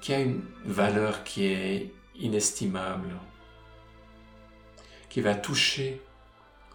qui 0.00 0.14
a 0.14 0.20
une 0.20 0.42
valeur 0.64 1.24
qui 1.24 1.46
est 1.46 1.92
inestimable, 2.14 3.16
qui 5.14 5.20
va 5.20 5.36
toucher 5.36 6.02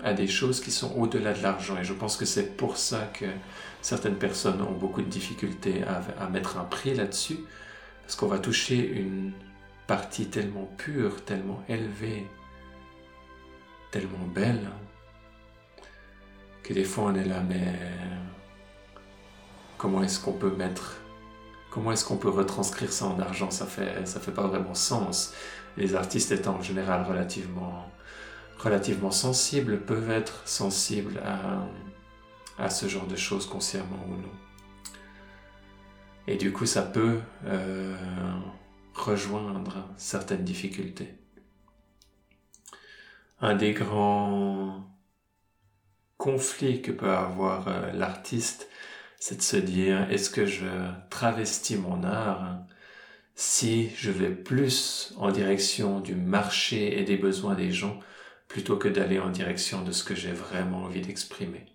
à 0.01 0.13
des 0.13 0.29
choses 0.29 0.61
qui 0.61 0.71
sont 0.71 0.95
au-delà 0.95 1.33
de 1.33 1.43
l'argent. 1.43 1.77
Et 1.77 1.83
je 1.83 1.91
pense 1.91 2.15
que 2.15 2.23
c'est 2.23 2.55
pour 2.55 2.77
ça 2.77 3.01
que 3.13 3.25
certaines 3.81 4.15
personnes 4.15 4.61
ont 4.61 4.71
beaucoup 4.71 5.01
de 5.01 5.09
difficultés 5.09 5.83
à, 5.83 6.29
mettre 6.29 6.57
un 6.57 6.63
prix 6.63 6.95
là-dessus, 6.95 7.39
parce 8.01 8.15
qu'on 8.15 8.27
va 8.27 8.39
toucher 8.39 8.77
une 8.77 9.33
partie 9.87 10.27
tellement 10.27 10.69
pure, 10.77 11.25
tellement 11.25 11.61
élevée, 11.67 12.27
tellement 13.91 14.25
belle, 14.33 14.69
que 16.63 16.73
des 16.73 16.85
fois 16.85 17.11
on 17.11 17.15
est 17.15 17.25
là, 17.25 17.41
mais 17.41 17.77
comment 19.77 20.01
est-ce 20.01 20.21
qu'on 20.21 20.31
peut 20.31 20.55
mettre, 20.55 20.95
comment 21.71 21.91
est-ce 21.91 22.05
qu'on 22.05 22.15
peut 22.15 22.29
retranscrire 22.29 22.93
ça 22.93 23.03
en 23.03 23.19
argent? 23.19 23.51
Ça 23.51 23.65
fait, 23.65 24.07
ça 24.07 24.21
fait 24.21 24.31
pas 24.31 24.47
vraiment 24.47 24.75
sens. 24.75 25.33
Les 25.75 25.93
artistes 25.93 26.31
étant 26.31 26.55
en 26.55 26.61
général 26.61 27.03
relativement, 27.03 27.91
relativement 28.59 29.11
sensibles, 29.11 29.81
peuvent 29.81 30.11
être 30.11 30.47
sensibles 30.47 31.21
à, 32.57 32.69
ce 32.69 32.87
genre 32.87 33.07
de 33.07 33.15
choses 33.15 33.45
consciemment 33.45 34.05
ou 34.09 34.15
non. 34.15 34.31
Et 36.27 36.35
du 36.35 36.51
coup, 36.51 36.65
ça 36.65 36.81
peut 36.81 37.19
euh, 37.45 37.95
rejoindre 38.93 39.87
certaines 39.97 40.43
difficultés. 40.43 41.15
Un 43.41 43.55
des 43.55 43.71
grands 43.71 44.85
conflits 46.17 46.81
que 46.81 46.91
peut 46.91 47.09
avoir 47.09 47.69
euh, 47.69 47.91
l'artiste, 47.93 48.67
c'est 49.17 49.37
de 49.37 49.41
se 49.41 49.55
dire, 49.55 50.11
est-ce 50.11 50.29
que 50.29 50.45
je 50.45 50.67
travestis 51.09 51.77
mon 51.77 52.03
art 52.03 52.59
si 53.35 53.89
je 53.95 54.11
vais 54.11 54.31
plus 54.31 55.13
en 55.17 55.31
direction 55.31 56.01
du 56.01 56.13
marché 56.13 56.99
et 56.99 57.05
des 57.05 57.15
besoins 57.15 57.55
des 57.55 57.71
gens 57.71 57.97
plutôt 58.49 58.75
que 58.75 58.89
d'aller 58.89 59.19
en 59.19 59.29
direction 59.29 59.81
de 59.83 59.93
ce 59.93 60.03
que 60.03 60.15
j'ai 60.15 60.33
vraiment 60.33 60.83
envie 60.83 61.01
d'exprimer. 61.01 61.65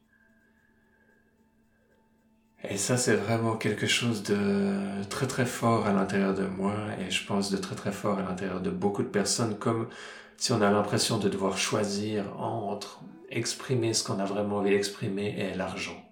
Et 2.69 2.77
ça, 2.77 2.97
c'est 2.97 3.15
vraiment 3.15 3.57
quelque 3.57 3.87
chose 3.87 4.23
de 4.23 5.03
très 5.09 5.27
très 5.27 5.47
fort 5.47 5.87
à 5.87 5.93
l'intérieur 5.93 6.35
de 6.35 6.47
moi 6.47 6.75
et 7.01 7.11
je 7.11 7.25
pense 7.27 7.51
de 7.51 7.57
très 7.57 7.77
très 7.77 7.93
fort 7.93 8.19
à 8.19 8.23
l'intérieur 8.23 8.61
de 8.61 8.71
beaucoup 8.71 9.03
de 9.03 9.09
personnes 9.09 9.59
comme 9.59 9.89
si 10.37 10.53
on 10.53 10.61
a 10.61 10.71
l'impression 10.71 11.19
de 11.19 11.29
devoir 11.29 11.57
choisir 11.57 12.25
entre 12.41 13.01
exprimer 13.31 13.95
ce 13.95 14.05
qu'on 14.05 14.19
a 14.19 14.25
vraiment 14.25 14.57
envie 14.57 14.71
d'exprimer 14.71 15.35
et 15.39 15.55
l'argent 15.55 16.05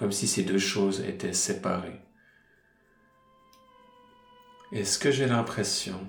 comme 0.00 0.12
si 0.12 0.26
ces 0.26 0.42
deux 0.44 0.58
choses 0.58 1.00
étaient 1.00 1.34
séparées. 1.34 2.00
Et 4.72 4.84
ce 4.84 4.98
que 4.98 5.10
j'ai 5.10 5.26
l'impression, 5.26 6.00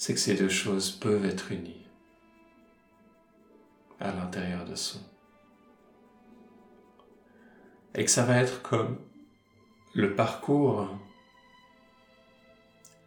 c'est 0.00 0.14
que 0.14 0.20
ces 0.20 0.34
deux 0.34 0.48
choses 0.48 0.90
peuvent 0.92 1.26
être 1.26 1.52
unies 1.52 1.86
à 4.00 4.10
l'intérieur 4.12 4.64
de 4.64 4.74
soi. 4.74 5.02
Et 7.94 8.06
que 8.06 8.10
ça 8.10 8.24
va 8.24 8.38
être 8.38 8.62
comme 8.62 8.98
le 9.92 10.14
parcours, 10.16 10.88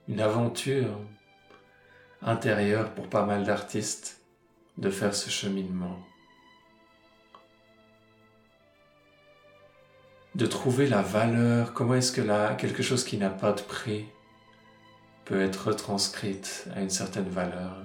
une 0.07 0.21
aventure 0.21 0.99
intérieure 2.21 2.93
pour 2.93 3.09
pas 3.09 3.25
mal 3.25 3.43
d'artistes 3.43 4.21
de 4.77 4.91
faire 4.91 5.15
ce 5.15 5.31
cheminement. 5.31 5.97
de 10.35 10.47
trouver 10.47 10.87
la 10.87 11.03
valeur, 11.03 11.73
comment 11.73 11.93
est-ce 11.93 12.11
que 12.11 12.19
là, 12.21 12.55
quelque 12.55 12.81
chose 12.81 13.03
qui 13.03 13.17
n'a 13.17 13.29
pas 13.29 13.51
de 13.51 13.61
prix 13.61 14.07
peut 15.25 15.41
être 15.41 15.67
retranscrite 15.67 16.67
à 16.75 16.81
une 16.81 16.89
certaine 16.89 17.29
valeur. 17.29 17.77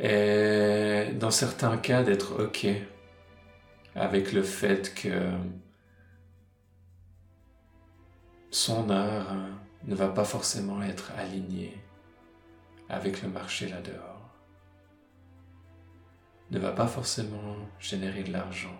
Et 0.00 1.12
dans 1.14 1.30
certains 1.30 1.76
cas, 1.76 2.02
d'être 2.02 2.44
OK 2.44 2.66
avec 3.94 4.32
le 4.32 4.42
fait 4.42 4.94
que 4.94 5.30
son 8.50 8.90
art 8.90 9.34
ne 9.84 9.94
va 9.94 10.08
pas 10.08 10.24
forcément 10.24 10.82
être 10.82 11.12
aligné 11.18 11.76
avec 12.88 13.22
le 13.22 13.28
marché 13.28 13.68
là-dehors 13.68 14.18
ne 16.50 16.58
va 16.58 16.72
pas 16.72 16.86
forcément 16.86 17.56
générer 17.78 18.22
de 18.22 18.32
l'argent 18.32 18.76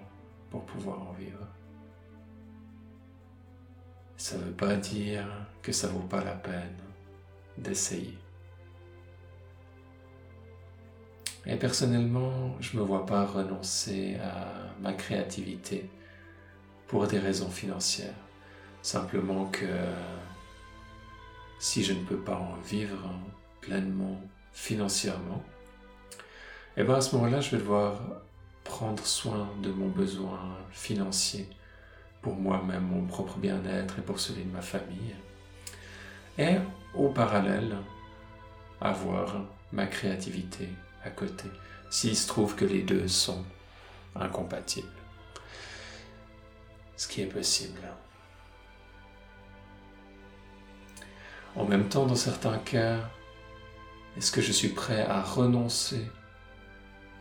pour 0.51 0.65
pouvoir 0.65 1.03
en 1.03 1.13
vivre. 1.13 1.47
Ça 4.19 4.37
ne 4.37 4.43
veut 4.43 4.51
pas 4.51 4.75
dire 4.75 5.25
que 5.63 5.71
ça 5.71 5.87
vaut 5.87 6.01
pas 6.01 6.25
la 6.25 6.33
peine 6.33 6.77
d'essayer. 7.57 8.19
Et 11.47 11.55
personnellement, 11.55 12.57
je 12.61 12.77
ne 12.77 12.83
me 12.83 12.87
vois 12.87 13.07
pas 13.07 13.25
renoncer 13.25 14.17
à 14.17 14.75
ma 14.81 14.93
créativité 14.93 15.89
pour 16.89 17.07
des 17.07 17.21
raisons 17.21 17.49
financières. 17.49 18.15
Simplement 18.83 19.47
que 19.47 19.67
si 21.61 21.85
je 21.85 21.93
ne 21.93 22.05
peux 22.05 22.19
pas 22.19 22.37
en 22.37 22.57
vivre 22.57 23.09
pleinement 23.61 24.21
financièrement, 24.53 25.45
eh 26.77 26.83
bien 26.83 26.97
à 26.97 27.01
ce 27.01 27.15
moment-là, 27.15 27.41
je 27.41 27.53
vais 27.53 27.59
devoir 27.59 28.01
prendre 28.65 29.07
soin 29.07 29.49
de 29.63 29.71
mon 29.71 29.89
besoin 29.89 30.41
financier 30.73 31.49
pour 32.23 32.37
moi-même, 32.37 32.83
mon 32.83 33.07
propre 33.07 33.39
bien-être 33.39 33.99
et 33.99 34.03
pour 34.03 34.21
celui 34.21 34.45
de 34.45 34.53
ma 34.53 34.63
famille. 34.63 35.15
Et 36.39 36.57
au 36.95 37.09
parallèle, 37.09 37.77
avoir 38.81 39.37
ma 39.73 39.87
créativité 39.87 40.69
à 41.05 41.11
côté, 41.11 41.49
s'il 41.91 42.17
se 42.17 42.29
trouve 42.29 42.55
que 42.55 42.65
les 42.65 42.83
deux 42.83 43.09
sont 43.09 43.45
incompatibles. 44.15 44.89
ce 46.97 47.07
qui 47.07 47.23
est 47.23 47.27
possible. 47.27 47.81
En 51.55 51.65
même 51.65 51.89
temps, 51.89 52.07
dans 52.07 52.17
certains 52.17 52.59
cas, 52.59 52.99
est-ce 54.17 54.33
que 54.33 54.41
je 54.41 54.51
suis 54.53 54.71
prêt 54.71 55.03
à 55.03 55.23
renoncer 55.23 56.05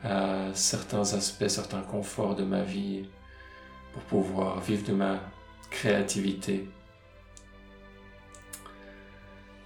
à 0.04 0.52
certains 0.54 1.14
aspects, 1.14 1.48
certains 1.48 1.82
conforts 1.82 2.36
de 2.36 2.44
ma 2.44 2.64
vie 2.64 3.08
pour 4.10 4.24
pouvoir 4.24 4.60
vivre 4.62 4.86
de 4.88 4.94
ma 4.94 5.20
créativité 5.70 6.68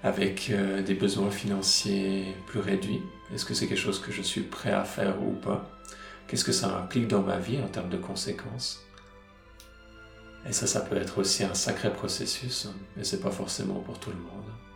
avec 0.04 0.50
euh, 0.50 0.82
des 0.82 0.96
besoins 0.96 1.30
financiers 1.30 2.36
plus 2.48 2.60
réduits. 2.60 3.04
Est-ce 3.34 3.46
que 3.46 3.54
c'est 3.54 3.68
quelque 3.68 3.78
chose 3.78 4.02
que 4.02 4.12
je 4.12 4.22
suis 4.22 4.42
prêt 4.42 4.72
à 4.72 4.84
faire 4.84 5.22
ou 5.22 5.34
pas? 5.34 5.70
Qu'est-ce 6.28 6.44
que 6.44 6.52
ça 6.52 6.76
implique 6.78 7.08
dans 7.08 7.22
ma 7.22 7.38
vie 7.38 7.62
en 7.62 7.68
termes 7.68 7.90
de 7.90 7.98
conséquences? 7.98 8.84
Et 10.48 10.54
ça, 10.54 10.66
ça 10.66 10.82
peut 10.82 10.98
être 10.98 11.20
aussi 11.20 11.44
un 11.44 11.54
sacré 11.54 11.94
processus, 11.94 12.68
mais 12.98 13.04
c'est 13.04 13.20
pas 13.20 13.30
forcément 13.30 13.80
pour 13.82 14.00
tout 14.00 14.10
le 14.10 14.18
monde. 14.18 14.71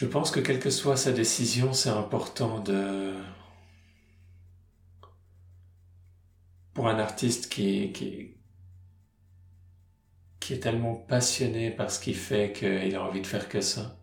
Je 0.00 0.06
pense 0.06 0.30
que 0.30 0.40
quelle 0.40 0.60
que 0.60 0.70
soit 0.70 0.96
sa 0.96 1.12
décision, 1.12 1.74
c'est 1.74 1.90
important 1.90 2.58
de... 2.58 3.12
Pour 6.72 6.88
un 6.88 6.98
artiste 6.98 7.52
qui, 7.52 7.92
est 10.50 10.58
tellement 10.58 10.94
passionné 10.94 11.70
par 11.70 11.90
ce 11.90 12.00
qu'il 12.00 12.16
fait 12.16 12.54
qu'il 12.54 12.96
a 12.96 13.04
envie 13.04 13.20
de 13.20 13.26
faire 13.26 13.46
que 13.46 13.60
ça, 13.60 13.98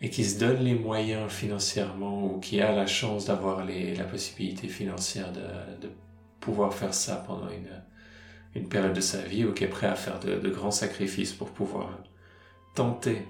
et 0.00 0.10
qui 0.10 0.24
se 0.24 0.38
donne 0.38 0.62
les 0.62 0.76
moyens 0.76 1.28
financièrement 1.28 2.24
ou 2.24 2.38
qui 2.38 2.60
a 2.60 2.70
la 2.70 2.86
chance 2.86 3.24
d'avoir 3.24 3.64
la 3.64 4.04
possibilité 4.04 4.68
financière 4.68 5.32
de, 5.32 5.40
de 5.80 5.90
pouvoir 6.38 6.72
faire 6.72 6.94
ça 6.94 7.16
pendant 7.16 7.50
une, 7.50 7.82
une 8.58 8.68
période 8.68 8.92
de 8.92 9.00
sa 9.00 9.22
vie 9.22 9.44
ou 9.44 9.52
qui 9.52 9.64
est 9.64 9.68
prêt 9.68 9.86
à 9.86 9.94
faire 9.94 10.18
de, 10.20 10.50
grands 10.50 10.70
sacrifices 10.70 11.32
pour 11.32 11.50
pouvoir 11.50 11.90
tenter 12.74 13.26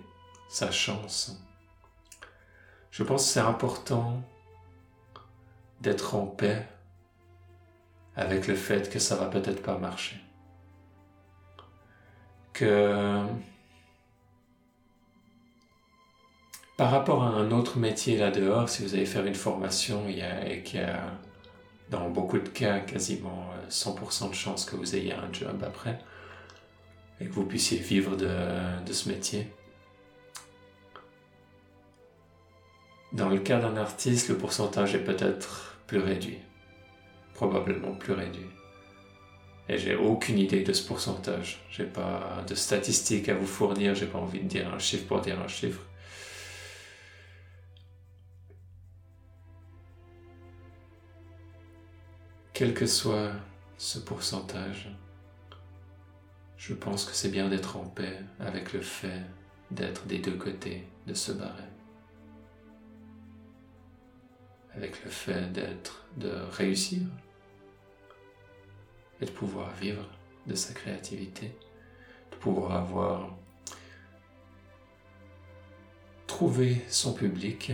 sa 0.49 0.71
chance. 0.71 1.43
Je 2.91 3.03
pense 3.03 3.27
que 3.27 3.33
c'est 3.33 3.41
important 3.41 4.23
d'être 5.81 6.15
en 6.15 6.27
paix 6.27 6.67
avec 8.17 8.49
le 8.49 8.55
fait 8.55 8.91
que 8.91 8.99
ça 8.99 9.17
va 9.17 9.27
peut-être 9.27 9.63
pas 9.63 9.79
marcher. 9.79 10.17
Que 12.53 13.23
par 16.77 16.91
rapport 16.91 17.23
à 17.23 17.29
un 17.29 17.51
autre 17.51 17.79
métier 17.79 18.17
là 18.17 18.31
dehors, 18.31 18.69
si 18.69 18.83
vous 18.83 18.95
allez 18.95 19.07
faire 19.07 19.27
une 19.27 19.35
formation 19.35 20.09
et 20.09 20.63
qu'il 20.63 20.81
y 20.81 20.83
a 20.83 21.13
dans 21.91 22.09
beaucoup 22.11 22.39
de 22.39 22.49
cas, 22.49 22.81
quasiment 22.81 23.51
100% 23.71 24.27
euh, 24.27 24.29
de 24.29 24.35
chances 24.35 24.65
que 24.65 24.77
vous 24.77 24.95
ayez 24.95 25.13
un 25.13 25.33
job 25.33 25.63
après 25.67 25.99
et 27.21 27.27
que 27.27 27.33
vous 27.33 27.45
puissiez 27.45 27.79
vivre 27.79 28.17
de, 28.17 28.31
de 28.85 28.93
ce 28.93 29.09
métier. 29.09 29.49
Dans 33.13 33.29
le 33.29 33.39
cas 33.39 33.59
d'un 33.59 33.77
artiste, 33.77 34.29
le 34.29 34.37
pourcentage 34.37 34.95
est 34.95 35.03
peut-être 35.03 35.77
plus 35.87 35.99
réduit, 35.99 36.39
probablement 37.35 37.93
plus 37.95 38.13
réduit. 38.13 38.47
Et 39.71 39.79
j'ai 39.79 39.97
aucune 39.97 40.39
idée 40.39 40.63
de 40.63 40.73
ce 40.73 40.87
pourcentage. 40.87 41.63
J'ai 41.71 41.85
pas 41.85 42.43
de 42.47 42.55
statistiques 42.55 43.29
à 43.29 43.35
vous 43.35 43.47
fournir, 43.47 43.95
j'ai 43.95 44.07
pas 44.07 44.19
envie 44.19 44.41
de 44.41 44.49
dire 44.49 44.73
un 44.73 44.79
chiffre 44.79 45.07
pour 45.07 45.21
dire 45.21 45.39
un 45.41 45.49
chiffre. 45.49 45.81
Quel 52.59 52.75
que 52.75 52.87
soit 52.87 53.31
ce 53.77 54.01
pourcentage, 54.01 54.91
je 56.57 56.75
pense 56.75 57.05
que 57.05 57.15
c'est 57.15 57.29
bien 57.29 57.49
d'être 57.49 57.77
en 57.77 57.85
paix 57.85 58.19
avec 58.41 58.73
le 58.73 58.81
fait 58.81 59.23
d'être 59.71 60.09
des 60.09 60.19
deux 60.19 60.37
côtés 60.37 60.85
de 61.07 61.15
ce 61.15 61.31
barème. 61.31 61.71
Avec 64.75 65.05
le 65.05 65.09
fait 65.09 65.53
d'être, 65.53 66.05
de 66.17 66.33
réussir 66.51 67.03
et 69.21 69.25
de 69.27 69.31
pouvoir 69.31 69.73
vivre 69.77 70.11
de 70.49 70.57
sa 70.57 70.75
créativité, 70.75 71.57
de 72.33 72.37
pouvoir 72.39 72.73
avoir 72.73 73.37
trouvé 76.27 76.85
son 76.89 77.15
public 77.15 77.71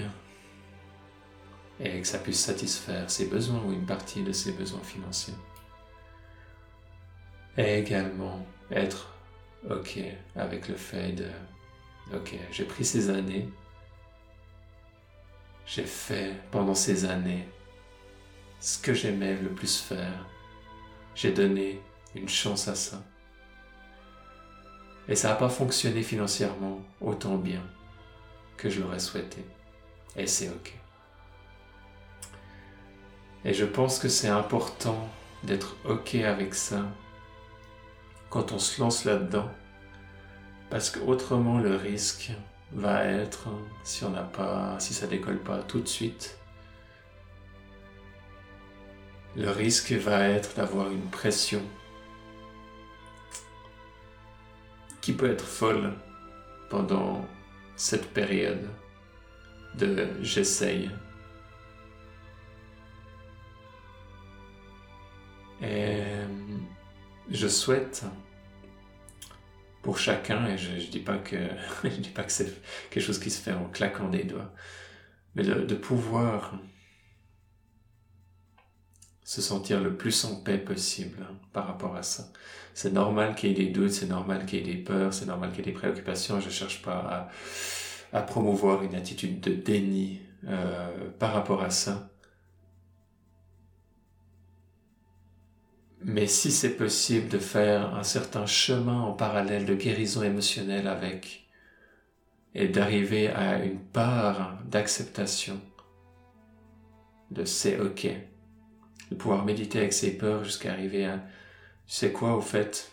et 1.81 2.01
que 2.01 2.07
ça 2.07 2.19
puisse 2.19 2.41
satisfaire 2.41 3.11
ses 3.11 3.27
besoins 3.27 3.63
ou 3.65 3.73
une 3.73 3.87
partie 3.87 4.23
de 4.23 4.33
ses 4.33 4.53
besoins 4.53 4.83
financiers. 4.83 5.35
Et 7.57 7.79
également 7.79 8.45
être 8.71 9.15
OK 9.71 9.99
avec 10.37 10.69
le 10.69 10.77
fait 10.77 11.13
de 11.13 11.29
OK, 12.15 12.35
j'ai 12.53 12.65
pris 12.65 12.85
ces 12.85 13.09
années, 13.11 13.49
j'ai 15.67 15.85
fait 15.85 16.35
pendant 16.51 16.75
ces 16.75 17.07
années 17.07 17.49
ce 18.61 18.79
que 18.79 18.95
j'aimais 18.95 19.37
le 19.37 19.51
plus 19.51 19.79
faire, 19.79 20.27
j'ai 21.15 21.33
donné 21.33 21.81
une 22.15 22.29
chance 22.29 22.69
à 22.69 22.75
ça. 22.75 23.03
Et 25.09 25.15
ça 25.15 25.29
n'a 25.29 25.35
pas 25.35 25.49
fonctionné 25.49 26.03
financièrement 26.03 26.81
autant 27.01 27.37
bien 27.37 27.63
que 28.57 28.71
je 28.71 28.81
l'aurais 28.81 29.01
souhaité. 29.01 29.45
Et 30.17 30.27
c'est 30.27 30.49
OK. 30.49 30.75
Et 33.45 33.53
je 33.53 33.65
pense 33.65 33.99
que 33.99 34.09
c'est 34.09 34.29
important 34.29 35.09
d'être 35.43 35.77
OK 35.85 36.15
avec 36.15 36.55
ça 36.55 36.83
quand 38.31 38.53
on 38.53 38.59
se 38.59 38.81
lance 38.81 39.05
là-dedans. 39.05 39.51
Parce 40.71 40.91
qu'autrement, 40.91 41.59
le 41.59 41.77
risque 41.77 42.33
va 42.73 43.05
être, 43.05 43.49
si 43.85 44.05
on 44.05 44.11
n'a 44.11 44.23
pas, 44.23 44.79
si 44.81 44.95
ça 44.95 45.07
décolle 45.07 45.39
pas 45.39 45.59
tout 45.63 45.81
de 45.81 45.87
suite, 45.87 46.39
le 49.37 49.51
risque 49.51 49.93
va 49.93 50.29
être 50.29 50.57
d'avoir 50.57 50.91
une 50.91 51.11
pression 51.11 51.63
qui 55.01 55.13
peut 55.13 55.31
être 55.31 55.45
folle 55.45 55.93
pendant 56.71 57.25
cette 57.77 58.09
période 58.15 58.69
de 59.77 60.09
j'essaye, 60.23 60.91
je 67.35 67.49
souhaite 67.49 68.05
pour 69.83 69.99
chacun, 69.99 70.47
et 70.47 70.57
je 70.57 70.71
ne 70.71 70.81
dis 70.91 71.01
pas 71.01 71.19
que 71.19 71.37
c'est 72.29 72.63
quelque 72.91 73.03
chose 73.03 73.19
qui 73.19 73.31
se 73.31 73.41
fait 73.41 73.53
en 73.53 73.69
claquant 73.69 74.09
des 74.09 74.25
doigts, 74.25 74.53
mais 75.35 75.43
de, 75.43 75.75
pouvoir 75.75 76.59
se 79.25 79.43
sentir 79.43 79.81
le 79.81 79.97
plus 79.97 80.25
en 80.25 80.37
paix 80.37 80.59
possible 80.59 81.27
par 81.53 81.67
rapport 81.67 81.97
à 81.97 82.03
ça. 82.03 82.31
C'est 82.73 82.93
normal 82.93 83.35
qu'il 83.35 83.51
y 83.51 83.53
ait 83.53 83.67
des 83.67 83.73
doutes, 83.73 83.91
c'est 83.91 84.07
normal 84.07 84.47
qu'il 84.47 84.67
y 84.67 84.71
ait 84.71 84.75
des 84.75 84.83
peurs, 84.83 85.13
c'est 85.13 85.27
normal 85.27 85.51
qu'il 85.51 85.59
y 85.59 85.69
ait 85.69 85.73
des 85.73 85.79
préoccupations. 85.79 86.41
Je 86.41 86.47
ne 86.47 86.53
cherche 86.53 86.83
pas 86.83 87.31
à, 88.13 88.23
promouvoir 88.23 88.83
une 88.83 88.95
attitude 88.95 89.41
de 89.41 89.53
déni 89.53 90.21
euh, 90.47 91.11
par 91.19 91.33
rapport 91.33 91.63
à 91.63 91.71
ça. 91.71 92.14
Mais 96.07 96.27
si 96.27 96.53
c'est 96.53 96.77
possible 96.77 97.29
de 97.29 97.39
faire 97.39 97.95
un 97.95 98.03
certain 98.03 98.45
chemin 98.45 99.01
en 99.01 99.15
parallèle 99.15 99.65
de 99.65 99.75
guérison 99.75 100.23
émotionnelle 100.23 100.87
avec 100.87 101.49
et 102.55 102.69
d'arriver 102.69 103.29
à 103.29 103.65
une 103.65 103.81
part 103.81 104.59
d'acceptation 104.67 105.59
de 107.31 107.47
c'est 107.47 107.81
ok, 107.81 108.07
de 109.11 109.17
pouvoir 109.17 109.47
méditer 109.47 109.79
avec 109.79 109.95
ses 109.95 110.19
peurs 110.19 110.45
jusqu'à 110.45 110.73
arriver 110.73 111.07
à 111.07 111.25
sais 111.87 112.13
quoi 112.13 112.37
au 112.37 112.43
fait, 112.43 112.93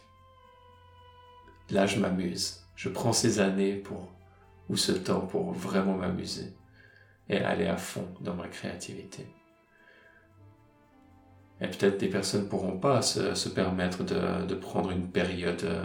là 1.69 1.85
je 1.87 1.99
m'amuse, 1.99 2.65
je 2.75 2.87
prends 2.87 3.13
ces 3.13 3.41
années 3.41 3.75
pour 3.75 4.09
ou 4.69 4.77
ce 4.77 4.93
temps 4.93 5.27
pour 5.27 5.51
vraiment 5.51 5.97
m'amuser 5.97 6.53
et 7.27 7.39
aller 7.39 7.67
à 7.67 7.75
fond 7.75 8.07
dans 8.21 8.35
ma 8.35 8.47
créativité. 8.47 9.27
Et 11.61 11.67
peut-être 11.67 11.99
des 11.99 12.07
personnes 12.07 12.43
ne 12.43 12.47
pourront 12.47 12.77
pas 12.77 13.01
se, 13.01 13.49
permettre 13.49 14.03
de, 14.03 14.55
prendre 14.55 14.91
une 14.91 15.07
période 15.07 15.63
euh, 15.63 15.83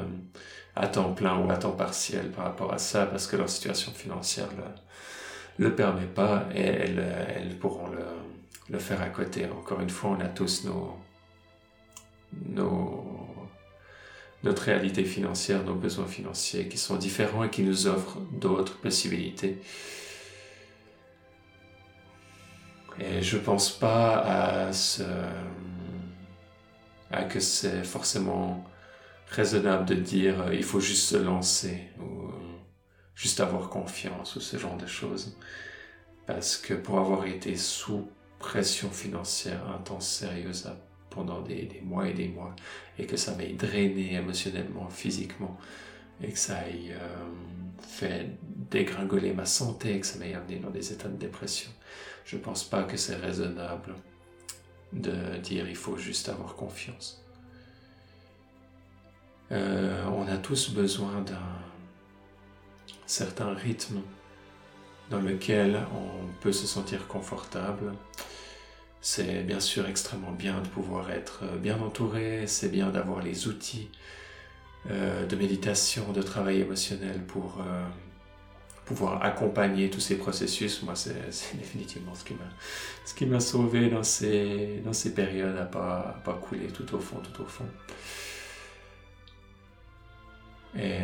à 0.75 0.87
temps 0.87 1.13
plein 1.13 1.39
ou 1.39 1.51
à 1.51 1.57
temps 1.57 1.73
partiel 1.73 2.31
par 2.31 2.45
rapport 2.47 2.73
à 2.73 2.79
ça 2.79 3.07
parce 3.07 3.27
que 3.27 3.37
leur 3.37 3.49
situation 3.49 3.93
financière 3.93 4.49
le, 4.57 5.65
le 5.67 5.75
permet 5.75 6.07
pas 6.07 6.49
et 6.55 6.63
elles, 6.63 7.05
elles 7.37 7.59
pourront 7.59 7.89
le, 7.89 8.05
le 8.71 8.79
faire 8.79 9.03
à 9.03 9.09
côté. 9.09 9.47
Encore 9.47 9.81
une 9.81 9.91
fois, 9.91 10.17
on 10.19 10.21
a 10.21 10.29
tous 10.29 10.65
nos, 10.65 10.97
nos, 12.49 13.05
notre 14.43 14.63
réalité 14.63 15.05
financière, 15.05 15.65
nos 15.65 15.75
besoins 15.75 16.07
financiers 16.07 16.69
qui 16.69 16.79
sont 16.79 16.97
différents 16.97 17.45
et 17.45 17.51
qui 17.51 17.63
nous 17.63 17.87
offrent 17.87 18.19
d'autres 18.33 18.77
possibilités. 18.79 19.59
Et 22.99 23.23
je 23.23 23.37
pense 23.37 23.71
pas 23.71 24.67
à 24.67 24.73
ce, 24.73 25.03
à 27.11 27.25
que 27.25 27.41
c'est 27.41 27.85
forcément 27.85 28.65
raisonnable 29.29 29.85
de 29.87 29.95
dire 29.95 30.43
euh, 30.43 30.55
il 30.55 30.63
faut 30.63 30.81
juste 30.81 31.09
se 31.09 31.17
lancer 31.17 31.89
ou 31.99 32.29
euh, 32.29 32.33
juste 33.15 33.41
avoir 33.41 33.69
confiance 33.69 34.37
ou 34.37 34.41
ce 34.41 34.57
genre 34.57 34.77
de 34.77 34.87
choses. 34.87 35.37
Parce 36.27 36.57
que 36.57 36.75
pour 36.75 36.99
avoir 36.99 37.27
été 37.27 37.57
sous 37.57 38.09
pression 38.39 38.91
financière 38.91 39.69
intense, 39.71 40.09
sérieuse 40.09 40.71
pendant 41.11 41.41
des, 41.41 41.81
mois 41.83 42.09
et 42.09 42.13
des 42.13 42.29
mois, 42.29 42.55
et 42.99 43.07
que 43.07 43.17
ça 43.17 43.35
m'ait 43.35 43.55
drainé 43.55 44.15
émotionnellement, 44.15 44.89
physiquement, 44.91 45.57
et 46.23 46.33
que 46.33 46.39
ça 46.39 46.69
ait 46.69 46.93
euh, 46.93 47.27
fait 47.81 48.27
dégringoler 48.71 49.33
ma 49.33 49.47
santé, 49.47 49.99
que 50.01 50.07
ça 50.07 50.19
m'ait 50.19 50.35
amené 50.35 50.57
dans 50.57 50.71
des 50.71 50.93
états 50.93 51.09
de 51.09 51.17
dépression, 51.17 51.71
je 52.27 52.37
pense 52.37 52.65
pas 52.65 52.83
que 52.83 52.97
c'est 52.97 53.15
raisonnable 53.17 53.95
de 54.93 55.39
dire 55.39 55.69
il 55.69 55.77
faut 55.77 55.97
juste 55.97 56.29
avoir 56.29 56.55
confiance. 56.57 57.25
Euh, 59.53 60.05
on 60.07 60.27
a 60.27 60.37
tous 60.37 60.71
besoin 60.71 61.23
d'un 61.23 61.39
certain 63.07 63.55
rythme 63.55 64.01
dans 65.09 65.21
lequel 65.21 65.87
on 65.95 66.27
peut 66.41 66.53
se 66.53 66.67
sentir 66.67 67.07
confortable. 67.07 67.93
C'est 69.01 69.45
bien 69.45 69.61
sûr 69.61 69.87
extrêmement 69.87 70.33
bien 70.33 70.61
de 70.61 70.67
pouvoir 70.67 71.13
être 71.13 71.45
bien 71.59 71.81
entouré, 71.81 72.49
c'est 72.49 72.71
bien 72.71 72.91
d'avoir 72.91 73.23
les 73.23 73.47
outils 73.47 73.89
euh, 74.91 75.27
de 75.27 75.37
méditation, 75.37 76.13
de 76.13 76.23
travail 76.23 76.61
émotionnel 76.61 77.23
pour 77.25 77.61
euh, 77.61 77.85
pouvoir 78.87 79.23
accompagner 79.25 79.91
tous 79.91 80.01
ces 80.01 80.17
processus. 80.17 80.83
Moi, 80.83 80.95
c'est 80.95 81.15
définitivement 81.59 82.15
ce 82.15 83.15
qui 83.15 83.27
m'a 83.27 83.41
sauvé 83.41 83.91
dans 83.91 84.03
ces 84.03 84.81
dans 84.85 84.93
ces 84.95 85.13
périodes 85.13 85.57
à 85.59 85.65
pas 85.67 86.21
pas 86.25 86.35
couler 86.35 86.69
tout 86.69 86.95
au 86.95 86.99
fond, 86.99 87.17
tout 87.21 87.43
au 87.43 87.47
fond. 87.47 87.67
Et, 90.79 90.99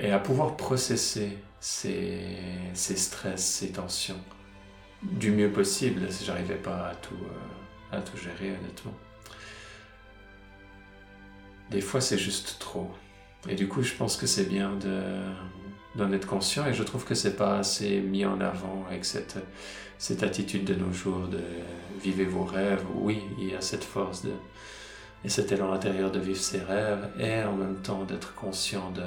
et 0.00 0.10
à 0.10 0.18
pouvoir 0.18 0.56
processer 0.56 1.36
ces, 1.60 2.20
ces 2.74 2.96
stress, 2.96 3.44
ces 3.44 3.72
tensions 3.72 4.20
du 5.02 5.30
mieux 5.30 5.50
possible 5.50 6.10
si 6.10 6.24
j'arrivais 6.24 6.56
pas 6.56 6.88
à 6.88 6.94
tout, 6.94 7.14
euh, 7.14 7.96
à 7.96 8.00
tout 8.00 8.16
gérer 8.16 8.50
honnêtement. 8.50 8.94
Des 11.70 11.80
fois 11.80 12.00
c'est 12.00 12.18
juste 12.18 12.56
trop. 12.58 12.90
Et 13.48 13.54
du 13.54 13.68
coup 13.68 13.82
je 13.82 13.94
pense 13.94 14.16
que 14.16 14.26
c'est 14.26 14.48
bien 14.48 14.70
d'en 15.98 16.12
être 16.12 16.26
conscient 16.26 16.66
et 16.66 16.72
je 16.72 16.82
trouve 16.82 17.04
que 17.04 17.14
c'est 17.14 17.36
pas 17.36 17.58
assez 17.58 18.00
mis 18.00 18.24
en 18.24 18.40
avant 18.40 18.86
avec 18.88 19.04
cette, 19.04 19.38
cette 19.98 20.22
attitude 20.22 20.64
de 20.64 20.74
nos 20.74 20.92
jours 20.92 21.28
de 21.28 21.40
vivez 22.00 22.24
vos 22.24 22.44
rêves. 22.44 22.84
Oui, 22.94 23.22
il 23.38 23.50
y 23.50 23.54
a 23.54 23.60
cette 23.60 23.84
force 23.84 24.24
de, 24.24 24.32
et 25.24 25.28
cet 25.28 25.52
élan 25.52 25.72
intérieur 25.72 26.10
de 26.10 26.20
vivre 26.20 26.40
ses 26.40 26.60
rêves 26.60 27.08
et 27.18 27.42
en 27.42 27.54
même 27.54 27.76
temps 27.76 28.04
d'être 28.04 28.34
conscient 28.34 28.90
de 28.92 29.02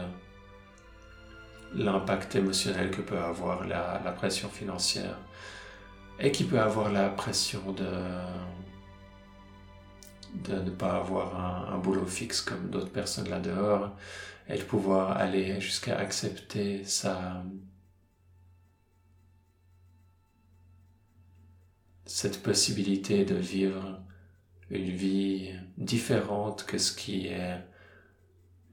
l'impact 1.73 2.35
émotionnel 2.35 2.91
que 2.91 3.01
peut 3.01 3.17
avoir 3.17 3.65
la, 3.65 3.99
pression 4.17 4.49
financière 4.49 5.17
et 6.19 6.31
qui 6.31 6.43
peut 6.43 6.59
avoir 6.59 6.91
la 6.91 7.07
pression 7.09 7.71
de, 7.71 7.85
de 10.49 10.59
ne 10.61 10.69
pas 10.69 10.97
avoir 10.97 11.71
un, 11.73 11.77
boulot 11.77 12.05
fixe 12.05 12.41
comme 12.41 12.69
d'autres 12.69 12.91
personnes 12.91 13.29
là 13.29 13.39
dehors 13.39 13.91
et 14.47 14.57
de 14.57 14.63
pouvoir 14.63 15.17
aller 15.17 15.59
jusqu'à 15.61 15.97
accepter 15.97 16.83
sa 16.85 17.43
cette 22.05 22.43
possibilité 22.43 23.23
de 23.25 23.35
vivre 23.35 24.01
une 24.69 24.89
vie 24.89 25.53
différente 25.77 26.65
que 26.65 26.77
ce 26.77 26.93
qui 26.93 27.27
est 27.27 27.63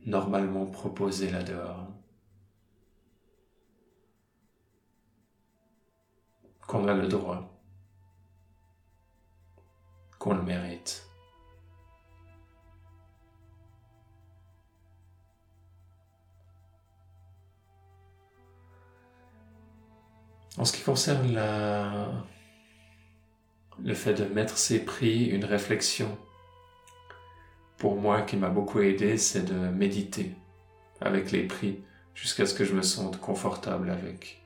normalement 0.06 0.66
proposé 0.66 1.30
là 1.30 1.42
dehors. 1.42 1.98
qu'on 6.68 6.86
a 6.86 6.92
le 6.92 7.08
droit, 7.08 7.50
qu'on 10.18 10.34
le 10.34 10.42
mérite. 10.42 11.07
En 20.58 20.64
ce 20.64 20.72
qui 20.72 20.82
concerne 20.82 21.38
le 23.82 23.94
fait 23.94 24.14
de 24.14 24.24
mettre 24.24 24.58
ses 24.58 24.84
prix, 24.84 25.26
une 25.26 25.44
réflexion, 25.44 26.18
pour 27.76 27.94
moi 27.94 28.22
qui 28.22 28.36
m'a 28.36 28.48
beaucoup 28.48 28.80
aidé, 28.80 29.16
c'est 29.18 29.44
de 29.44 29.54
méditer 29.54 30.34
avec 31.00 31.30
les 31.30 31.44
prix 31.44 31.78
jusqu'à 32.14 32.44
ce 32.44 32.54
que 32.54 32.64
je 32.64 32.74
me 32.74 32.82
sente 32.82 33.20
confortable 33.20 33.90
avec. 33.90 34.42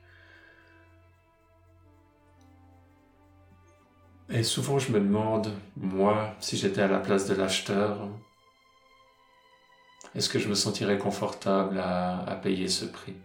Et 4.29 4.43
souvent 4.43 4.77
je 4.77 4.91
me 4.91 4.99
demande, 4.99 5.51
moi, 5.75 6.35
si 6.39 6.57
j'étais 6.57 6.81
à 6.81 6.87
la 6.87 6.99
place 6.99 7.27
de 7.27 7.33
l'acheteur, 7.33 8.07
est-ce 10.13 10.29
que 10.29 10.37
je 10.37 10.47
me 10.47 10.55
sentirais 10.55 10.99
confortable 10.99 11.79
à, 11.79 12.39
payer 12.43 12.67
ce 12.67 12.85
prix? 12.85 13.15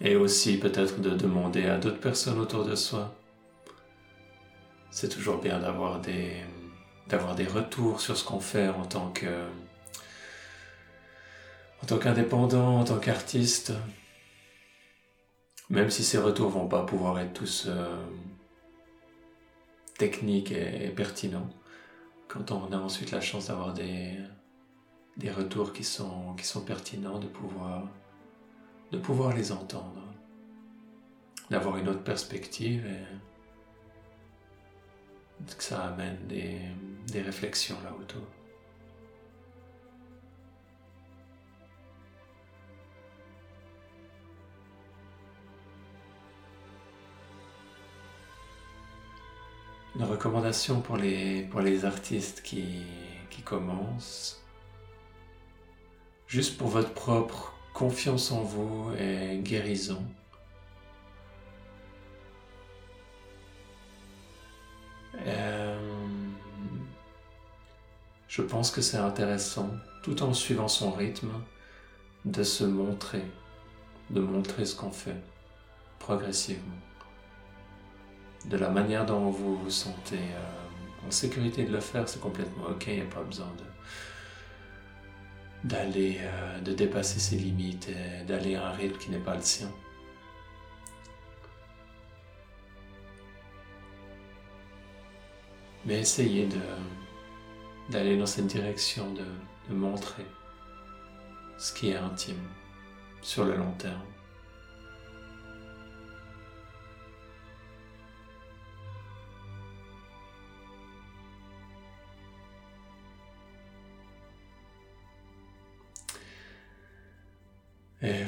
Et 0.00 0.16
aussi 0.16 0.58
peut-être 0.58 1.00
de 1.00 1.10
demander 1.10 1.66
à 1.66 1.78
d'autres 1.78 2.00
personnes 2.00 2.38
autour 2.38 2.64
de 2.64 2.74
soi. 2.74 3.14
C'est 4.90 5.08
toujours 5.08 5.38
bien 5.38 5.58
d'avoir 5.58 6.00
des, 6.00 6.36
d'avoir 7.08 7.34
des 7.34 7.46
retours 7.46 8.00
sur 8.00 8.16
ce 8.16 8.24
qu'on 8.24 8.40
fait 8.40 8.68
en 8.68 8.84
tant 8.84 9.12
tant 11.88 11.98
qu'indépendant, 11.98 12.80
en 12.80 12.84
tant 12.84 12.98
qu'artiste, 12.98 13.72
même 15.70 15.90
si 15.90 16.04
ces 16.04 16.18
retours 16.18 16.50
vont 16.50 16.68
pas 16.68 16.84
pouvoir 16.84 17.18
être 17.18 17.32
tous 17.32 17.64
euh, 17.66 17.96
techniques 19.96 20.52
et, 20.52 20.92
pertinents, 20.94 21.48
quand 22.28 22.50
on 22.50 22.70
a 22.72 22.76
ensuite 22.76 23.10
la 23.10 23.22
chance 23.22 23.46
d'avoir 23.46 23.72
des, 23.72 24.18
des 25.16 25.30
retours 25.30 25.72
qui 25.72 25.82
sont, 25.82 26.34
qui 26.36 26.44
sont 26.44 26.60
pertinents, 26.60 27.18
de 27.18 27.26
pouvoir, 27.26 27.88
de 28.90 28.98
pouvoir 28.98 29.34
les 29.34 29.52
entendre, 29.52 30.02
d'avoir 31.50 31.76
une 31.76 31.88
autre 31.88 32.02
perspective 32.02 32.86
et 32.86 33.18
que 35.56 35.62
ça 35.62 35.84
amène 35.86 36.26
des, 36.26 36.60
des 37.06 37.22
réflexions 37.22 37.76
là 37.84 37.92
autour. 37.92 38.22
Une 49.94 50.04
recommandation 50.04 50.80
pour 50.80 50.96
les, 50.96 51.42
pour 51.44 51.60
les 51.60 51.84
artistes 51.84 52.42
qui, 52.42 52.84
qui 53.30 53.42
commencent, 53.42 54.44
juste 56.28 56.56
pour 56.56 56.68
votre 56.68 56.94
propre 56.94 57.57
confiance 57.74 58.32
en 58.32 58.42
vous 58.42 58.90
et 58.98 59.38
guérison. 59.38 60.02
Je 68.38 68.44
pense 68.44 68.70
que 68.70 68.80
c'est 68.80 68.98
intéressant, 68.98 69.68
tout 70.04 70.22
en 70.22 70.32
suivant 70.32 70.68
son 70.68 70.92
rythme, 70.92 71.32
de 72.24 72.44
se 72.44 72.62
montrer, 72.62 73.24
de 74.10 74.20
montrer 74.20 74.64
ce 74.64 74.76
qu'on 74.76 74.92
fait 74.92 75.16
progressivement. 75.98 76.78
De 78.44 78.56
la 78.56 78.68
manière 78.68 79.04
dont 79.06 79.28
vous 79.30 79.56
vous 79.56 79.70
sentez 79.70 80.20
euh, 80.20 81.06
en 81.08 81.10
sécurité 81.10 81.64
de 81.64 81.72
le 81.72 81.80
faire, 81.80 82.08
c'est 82.08 82.20
complètement 82.20 82.66
ok, 82.70 82.84
il 82.86 82.94
n'y 82.94 83.00
a 83.00 83.06
pas 83.06 83.24
besoin 83.24 83.48
de 83.58 83.64
d'aller, 85.64 86.18
euh, 86.20 86.60
de 86.60 86.72
dépasser 86.72 87.18
ses 87.18 87.36
limites 87.36 87.88
et 87.88 88.24
d'aller 88.24 88.54
à 88.54 88.68
un 88.68 88.72
rythme 88.72 88.98
qui 88.98 89.10
n'est 89.10 89.18
pas 89.18 89.34
le 89.34 89.42
sien. 89.42 89.70
Mais 95.84 96.00
essayez 96.00 96.46
de, 96.46 96.60
d'aller 97.90 98.18
dans 98.18 98.26
cette 98.26 98.46
direction 98.46 99.12
de, 99.12 99.24
de 99.70 99.74
montrer 99.74 100.26
ce 101.58 101.72
qui 101.72 101.90
est 101.90 101.96
intime 101.96 102.42
sur 103.22 103.44
le 103.44 103.56
long 103.56 103.72
terme. 103.72 104.02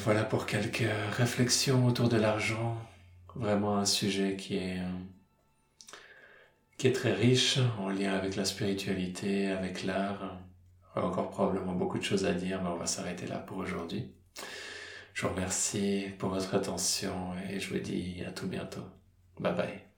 Voilà 0.05 0.25
pour 0.25 0.47
quelques 0.47 0.89
réflexions 1.17 1.87
autour 1.87 2.09
de 2.09 2.17
l'argent. 2.17 2.77
Vraiment 3.35 3.77
un 3.79 3.85
sujet 3.85 4.37
qui 4.37 4.57
est, 4.57 4.81
est 6.83 6.93
très 6.93 7.13
riche 7.13 7.59
en 7.79 7.89
lien 7.91 8.15
avec 8.15 8.37
la 8.37 8.45
spiritualité, 8.45 9.49
avec 9.49 9.85
l'art. 9.85 10.39
Encore 10.97 11.31
probablement 11.31 11.75
beaucoup 11.75 11.99
de 11.99 12.05
choses 12.05 12.25
à 12.25 12.33
dire, 12.33 12.61
mais 12.63 12.71
on 12.71 12.77
va 12.77 12.87
s'arrêter 12.87 13.27
là 13.27 13.39
pour 13.39 13.59
aujourd'hui. 13.59 14.11
Je 15.15 15.23
vous 15.27 15.35
remercie 15.35 16.07
pour 16.19 16.31
votre 16.31 16.55
attention 16.55 17.35
et 17.51 17.61
je 17.61 17.73
vous 17.73 17.81
dis 17.81 18.23
à 18.27 18.33
tout 18.33 18.47
bientôt. 18.47 18.85
Bye 19.39 19.55
bye. 19.55 19.90